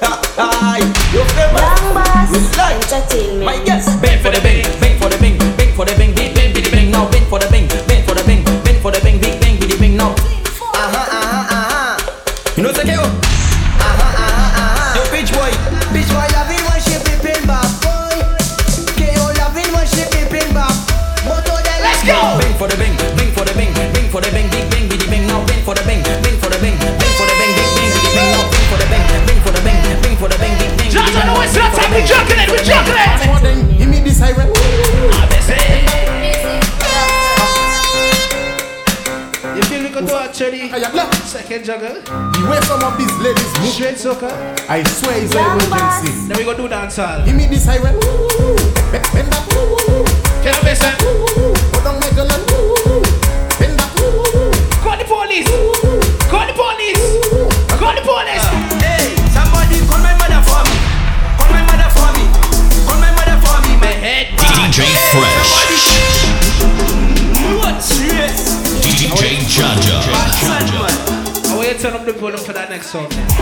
bang 0.00 0.14
for 0.14 0.16
the 0.16 0.48
bang, 0.48 0.92
big 0.92 1.26
bang, 1.26 1.26
biddy 1.26 1.54
bang, 1.54 1.82
now 1.82 2.04
bang 2.04 2.17
for 2.68 2.80
the 2.84 3.80
bang, 3.80 3.82
bang 4.02 4.18
for 4.20 4.30
the 4.30 4.40
bang, 4.40 4.68
bang 4.78 4.98
for 4.98 5.08
the 5.08 5.16
bang, 5.18 5.38
bang, 5.38 5.74
biddy 5.74 5.96
bang, 5.96 6.17
Second 41.48 41.64
juggle. 41.64 41.96
The 42.04 42.44
way 42.44 42.60
some 42.68 42.84
of 42.84 42.98
these 43.00 43.16
ladies 43.24 43.48
move. 43.56 43.72
Straight 43.72 43.96
soca. 43.96 44.28
I 44.68 44.84
swear 44.84 45.16
it's 45.16 45.32
an 45.34 45.56
emergency. 45.64 46.28
Then 46.28 46.36
we 46.36 46.44
go 46.44 46.52
do 46.52 46.68
dancehall. 46.68 47.24
Give 47.24 47.34
me 47.34 47.46
this 47.46 47.64
siren. 47.64 47.96
Bend 48.92 49.08
bend 49.16 49.32
that. 49.32 49.48
Can 50.44 50.52
I 50.52 50.60
listen? 50.60 50.92
Put 51.72 51.88
on 51.88 51.96
my 52.04 52.10
gun 52.12 52.28
and 52.28 52.44
bend 53.56 53.80
that. 53.80 53.88
Call 54.84 55.00
the 55.00 55.08
police. 55.08 55.48
Call 56.28 56.44
the 56.44 56.52
police. 56.52 57.00
Call 57.80 57.96
the 57.96 58.04
police. 58.04 58.44
Hey, 58.84 59.16
somebody 59.32 59.80
call 59.88 60.04
my 60.04 60.12
mother 60.20 60.44
for 60.44 60.60
me. 60.68 60.76
Call 61.40 61.48
my 61.48 61.64
mother 61.64 61.88
for 61.96 62.12
me. 62.12 62.28
Call 62.84 63.00
my 63.00 63.08
mother 63.16 63.40
for 63.40 63.56
me. 63.64 63.72
My 63.80 63.96
head. 63.96 64.36
DJ 64.36 64.84
Fresh. 65.16 65.57
Volume 72.18 72.40
for 72.40 72.52
that 72.52 72.68
next 72.68 72.88
song. 72.88 73.37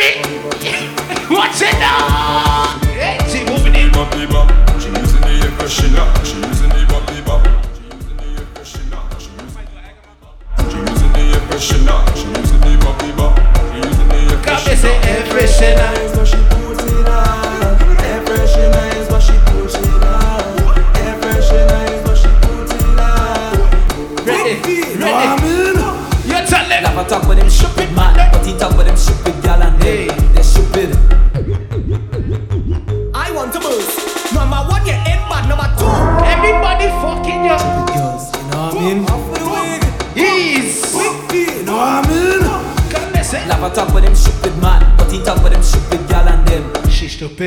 Cherry? 0.00 0.22
What's 1.28 1.60
it 1.60 1.72
now? 1.74 2.78
Hey, 2.84 3.18
she 3.28 3.44
moving 3.44 3.74
in. 3.74 3.90
She 4.80 4.88
using 4.88 5.20
the 5.20 5.28
air 5.28 5.50
freshener. 5.58 6.24
She 6.24 6.36
using 6.36 6.40
the 6.40 6.49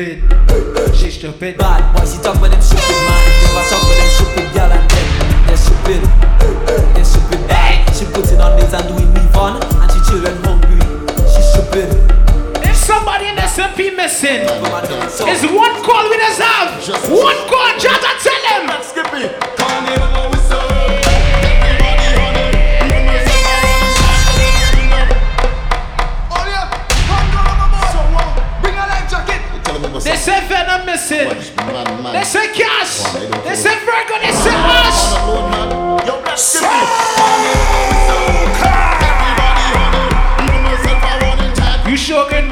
stupid. 0.04 0.94
She 0.96 1.10
stupid. 1.10 1.58
Bad 1.58 1.96
boy, 1.96 2.04
she 2.04 2.18
talk 2.22 2.40
with 2.40 2.50
them 2.52 2.60
stupid 2.60 2.98
man, 3.08 3.22
never 3.42 3.64
talk 3.68 3.82
with 3.88 3.98
them 3.98 4.10
stupid 4.12 4.46
gal 4.54 4.72
and 4.72 4.90
them. 4.90 5.08
They're 5.46 5.56
stupid, 5.56 6.02
they're 6.94 7.04
stupid 7.04 7.40
bad. 7.48 7.94
She 7.94 8.04
putting 8.12 8.40
on 8.40 8.56
nails 8.58 8.72
and 8.74 8.88
doing 8.88 9.12
leave 9.14 9.36
on, 9.36 9.62
and 9.62 9.90
she 9.92 10.00
children 10.08 10.36
hungry. 10.44 10.80
She 11.32 11.42
stupid. 11.42 11.88
If 12.64 12.76
somebody 12.76 13.28
in 13.28 13.36
the 13.36 13.42
SMP 13.42 13.94
missing, 13.96 14.46
Come 14.46 14.64
on, 14.72 14.84
don't 14.84 15.08
talk. 15.08 15.28
it's 15.28 15.44
one 15.44 15.74
call 15.82 16.04
we 16.10 16.16
deserve. 16.20 16.68
One 17.10 17.40
call, 17.48 17.72
Jada, 17.80 18.12
tell 18.20 18.33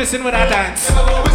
Missing 0.02 0.24
with 0.24 0.32
that 0.34 0.50
dance. 0.50 1.31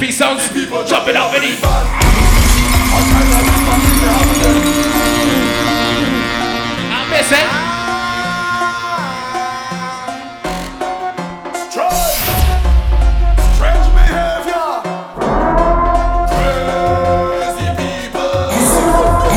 SMP 0.00 0.12
sounds 0.12 0.48
jumping 0.88 1.14
up 1.14 1.34
in 1.34 1.42
it. 1.44 1.60
I'm 6.88 7.10
missing. 7.10 7.48
Strange 11.68 11.92
Strange 13.52 13.88
behavior. 13.92 14.68
Crazy 17.36 17.68
people. 17.76 18.56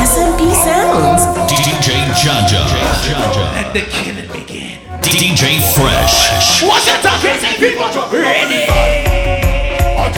SMP 0.00 0.40
Sounds. 0.64 1.24
DJ 1.52 2.08
Jaja. 2.14 2.64
Let 3.52 3.68
the 3.74 3.80
killing 3.90 4.32
begin. 4.32 4.78
DJ 5.02 5.60
Fresh. 5.74 6.62
What's 6.62 6.86
your 6.86 6.96
talking? 7.02 7.36
People 7.58 8.18
ready. 8.18 9.13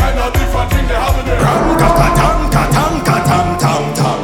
All 0.07 0.13
kind 0.13 0.23
of 0.23 0.33
different 0.35 0.71
things 0.71 0.89
they 0.89 0.95
have 0.95 1.19
in 1.19 1.27
there. 1.27 1.41
Tang, 1.41 1.79
ka, 1.79 1.89
tang, 1.99 3.03
ka, 3.03 3.17
tang, 3.27 3.59
tang, 3.59 3.87
tang. 3.99 4.23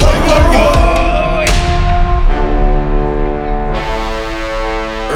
Boy, 0.00 0.18
boy, 0.26 0.44
boy. 0.54 1.46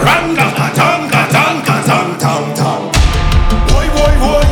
Ranga, 0.07 0.47
ka, 0.59 0.67
tang, 0.79 1.03
ka, 1.11 1.23
tang, 1.35 1.59
ka, 1.67 1.77
tang, 1.83 2.11
tang, 2.23 2.47
tang. 2.55 2.83
Boy, 3.75 3.87
boy, 3.97 4.15
boy. 4.23 4.47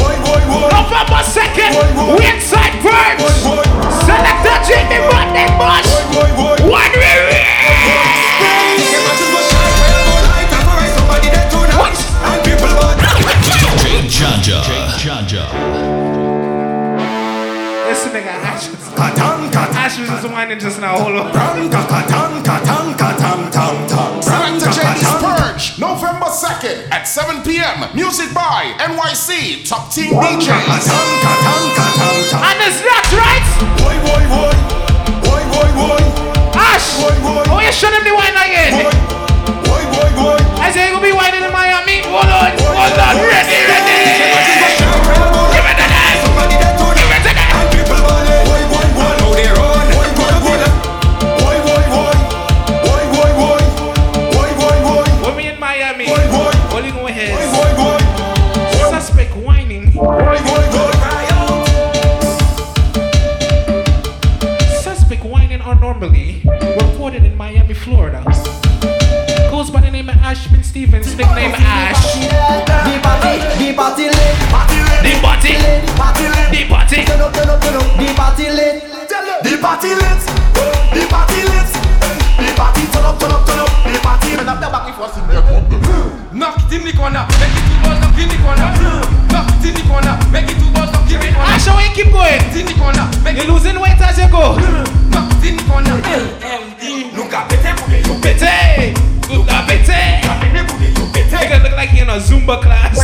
Boy, 0.00 0.16
boy, 0.24 0.42
boy. 0.48 0.68
November 0.72 1.22
2nd, 1.36 1.70
Boy, 1.76 2.16
boy. 2.16 2.23
Tang. 20.28 20.32
Ashes 20.32 20.32
whining 20.32 20.58
just 20.58 20.80
now. 20.80 20.98
Hold 20.98 21.16
on. 21.16 21.32
Purge, 24.44 25.78
November 25.78 26.26
2nd 26.26 26.90
at 26.90 27.04
7 27.04 27.42
p.m. 27.42 27.88
Music 27.94 28.32
by 28.34 28.74
NYC 28.78 29.66
Top 29.68 29.90
Team 29.92 30.12
Ranga, 30.16 30.44
DJs. 30.44 30.84
tang, 30.84 31.12
ka, 31.22 31.32
tang, 31.40 31.66
ka, 31.74 31.86
tang, 31.96 32.20
tang. 32.30 32.42
And 32.44 32.58
is 32.68 32.76
that 32.82 33.06
right? 33.14 33.46
Boy, 33.80 33.96
boy, 34.04 34.24
boy. 34.28 34.54
Boy, 35.24 35.42
boy, 35.52 35.68
boy. 35.72 36.02
Ash, 36.58 37.00
Boy, 37.00 37.14
boy. 37.22 37.44
oh, 37.48 37.60
you 37.60 37.72
show 37.72 37.90
them 37.90 38.04
the 38.04 38.14
wine 38.14 38.36
again. 38.36 38.72
Boy, 38.74 38.90
boy, 39.64 39.84
boy, 39.94 40.10
boy. 40.18 40.38
I 40.60 40.70
say 40.70 40.88
you 40.88 40.94
gonna 40.94 41.06
be 41.06 41.12
whining 41.12 41.44
in 41.44 41.52
Miami. 41.52 42.02
Hold 42.04 42.26
on, 42.28 42.52
hold 42.58 42.98
on, 42.98 43.16
ready, 43.22 43.58
ready. 43.66 44.93
Stevens, 70.74 71.14
nickname 71.14 71.54
Ash. 71.54 72.18
The 72.18 72.98
party, 72.98 73.38
the 73.62 73.70
party 73.78 74.10
lit. 74.10 74.34
The 74.42 74.46
party, 74.50 74.82
party 75.14 75.54
lit. 75.54 76.50
the 76.50 76.66
party. 76.66 76.98
Turn 77.06 77.22
up, 77.22 77.30
turn 77.30 77.46
up, 77.46 77.62
turn 77.62 77.78
up. 77.78 77.94
The 77.94 78.10
party 78.18 78.50
lit. 78.50 78.82
The 78.82 79.54
party 79.62 79.94
lit. 79.94 80.18
The 80.90 81.06
party 81.06 81.46
lit. 81.46 81.70
The 82.42 82.50
party 82.58 82.82
turn 82.90 83.06
up, 83.06 83.22
turn 83.22 83.30
up, 83.30 83.46
turn 83.46 83.62
up. 83.62 83.70
The 83.86 84.02
party. 84.02 84.34
Turn 84.34 84.50
up 84.50 84.58
the 84.58 84.66
back 84.66 84.90
before 84.90 85.06
sing 85.14 85.22
Knock 86.34 86.58
it 86.58 86.74
in 86.74 86.82
the 86.82 86.90
corner, 86.90 87.22
make 87.38 87.54
it 87.54 87.62
two 87.70 87.78
balls, 87.78 88.02
in 88.18 88.26
the 88.26 88.38
corner. 88.42 88.66
Knock 89.30 89.46
it 89.54 89.70
in 89.70 89.74
the 89.78 89.82
corner, 89.86 90.14
make 90.34 90.50
it 90.50 90.58
two 90.58 90.74
balls, 90.74 90.90
in 91.06 91.22
the 91.22 91.30
corner. 91.30 91.54
Ash, 91.54 91.70
how 91.70 91.78
you 91.78 91.94
keep 91.94 92.10
going? 92.10 92.42
in 92.50 92.66
the 92.66 92.74
corner, 92.74 93.06
make 93.22 93.38
You're 93.38 93.46
losing 93.46 93.78
weight 93.78 94.02
as 94.02 94.18
you 94.18 94.26
go. 94.26 94.58
knock 95.06 95.30
it 95.38 95.54
in 95.54 95.54
the 95.54 95.62
corner. 95.70 96.02
Pete. 96.82 97.14
Pete, 98.26 98.42
Pete. 98.42 99.13
Yo 99.28 99.40
You 99.40 99.44
pete. 99.66 101.30
gonna 101.48 101.62
look 101.64 101.72
like 101.76 101.92
you're 101.92 102.02
in 102.04 102.10
a 102.10 102.18
Zumba 102.20 102.60
class. 102.60 102.98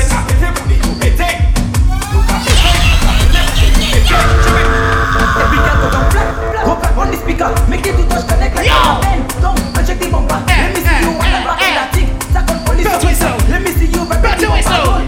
On 7.01 7.09
the 7.11 7.17
speaker, 7.17 7.49
make 7.71 7.83
the 7.83 7.97
two 7.97 8.05
touch 8.13 8.29
connect 8.29 8.55
like 8.55 8.67
a 8.67 8.77
down 9.41 9.57
and 9.57 9.87
check 9.87 9.97
the 9.99 10.11
bumper. 10.13 10.37
Let 10.45 10.75
me 10.77 10.81
see 10.85 10.93
eh, 10.93 11.01
you 11.01 11.17
when 11.17 11.33
I'm 11.33 11.49
eh. 11.57 11.73
that 11.81 11.89
thing. 11.97 12.09
Stack 12.29 12.51
on 12.53 12.59
police. 12.69 12.85
Let 13.49 13.63
me 13.65 13.73
see 13.73 13.89
you 13.89 14.05
it 14.05 14.21
Better 14.21 14.45
down. 14.45 14.61
whistle. 14.61 15.01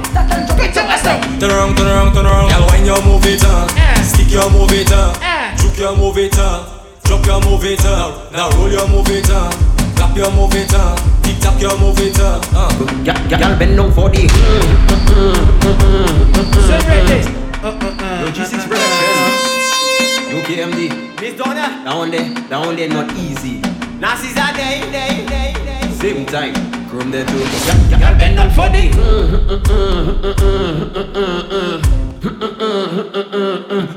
Turn 1.37 1.51
around, 1.51 1.77
turn 1.77 1.89
around, 1.93 2.15
turn 2.15 2.25
around. 2.25 2.49
Girl, 2.49 2.65
when 2.73 2.87
you 2.89 2.97
move 3.05 3.27
it 3.29 3.45
Eh. 3.45 4.01
stick 4.01 4.31
your 4.33 4.49
move 4.49 4.73
it 4.73 4.89
Eh. 5.21 5.53
juke 5.61 5.77
your 5.77 5.93
move 5.97 6.17
it 6.17 6.39
on, 6.39 6.65
drop 7.05 7.27
your 7.27 7.41
move 7.45 7.65
it 7.65 7.85
on, 7.85 8.33
now 8.33 8.49
roll 8.57 8.71
your 8.73 8.89
move 8.89 9.11
it 9.11 9.29
on, 9.29 9.53
clap 10.13 10.17
your 10.17 10.31
move 10.37 10.55
it 10.55 10.75
on, 10.75 10.97
tick 11.23 11.39
tock 11.41 11.61
your 11.61 11.79
move 11.79 11.99
it 11.99 12.21
on. 12.21 12.41
Uh. 12.55 12.69
uh. 12.69 13.39
Girl 13.39 13.59
bend 13.59 13.77
down 13.77 13.93
for 13.93 14.11
the 14.11 14.29
So 16.67 16.79
ready. 16.87 17.21
Yo, 17.63 18.29
G6 18.33 18.69
production. 18.69 19.17
UKMD. 20.37 21.21
Miss 21.21 21.35
Donna. 21.37 21.83
Down 21.85 22.11
there, 22.11 22.35
down 22.49 22.77
there 22.77 22.89
not 22.89 23.13
easy. 23.17 23.61
Nazis 24.01 24.37
are 24.37 24.53
day, 24.53 24.81
day, 24.91 25.25
day, 25.27 25.55
day. 25.65 25.91
Same 25.93 26.27
time. 26.27 26.55
Chrome 26.89 27.11
there 27.11 27.25
too. 27.25 27.45
Girl, 27.99 28.15
bend 28.19 28.37
down 28.37 28.51
for 28.51 28.69
the. 28.69 28.91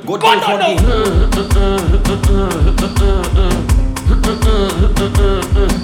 Go 0.05 0.17
Go 0.17 0.17
down 0.17 0.39
down 0.39 0.43
for 0.43 0.57
now. 0.57 0.75
the. 3.67 3.74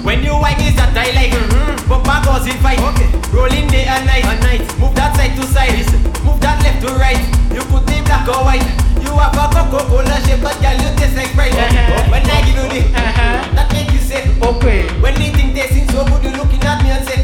When 0.02 0.24
you 0.26 0.34
wine 0.34 0.58
is 0.66 0.74
that 0.74 0.90
I 0.98 1.14
like. 1.14 1.30
Mm-hmm. 1.30 1.86
Bumper 1.88 2.18
goes 2.26 2.46
in 2.50 2.58
fight. 2.58 2.82
Okay. 2.82 3.06
Rolling 3.30 3.70
day 3.70 3.86
and 3.86 4.02
night. 4.02 4.26
And 4.26 4.40
night. 4.42 4.62
Move 4.82 4.94
that 4.98 5.14
side 5.14 5.38
to 5.38 5.46
side. 5.46 5.78
Listen. 5.78 6.02
Move 6.26 6.40
that 6.42 6.58
left 6.66 6.82
to 6.82 6.90
right. 6.98 7.22
You 7.54 7.62
could 7.70 7.86
be 7.86 8.02
black 8.02 8.26
or 8.26 8.42
white. 8.42 8.66
You 8.98 9.14
have 9.14 9.30
a 9.38 9.46
Coca-Cola 9.46 10.16
shape, 10.26 10.42
but 10.42 10.58
girl 10.58 10.74
you 10.74 10.90
taste 10.98 11.14
like 11.14 11.30
Sprite. 11.30 11.54
Uh-huh. 11.54 12.10
When 12.10 12.26
I 12.26 12.42
give 12.42 12.58
you 12.58 12.66
the, 12.66 12.80
Uh-huh. 12.90 13.54
that 13.54 13.70
make 13.70 13.94
you 13.94 14.02
say. 14.02 14.26
Okay. 14.42 14.90
When 14.98 15.14
they 15.14 15.30
think 15.30 15.54
they 15.54 15.70
sing 15.70 15.86
so 15.94 16.02
good, 16.02 16.26
you 16.26 16.34
looking 16.34 16.62
at 16.66 16.82
me 16.82 16.90
and 16.90 17.06
say, 17.06 17.22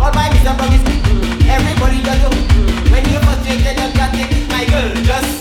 All 0.00 0.08
my 0.16 0.32
Mr. 0.32 0.56
Promise. 0.56 0.80
Everybody 1.44 2.00
does 2.00 2.24
you. 2.24 2.32
When 2.88 3.04
you're 3.12 3.20
frustrated, 3.20 3.76
you 3.76 3.88
can't 3.92 4.12
take 4.16 4.32
it, 4.32 4.48
my 4.48 4.64
girl. 4.64 4.88
Just 5.04 5.37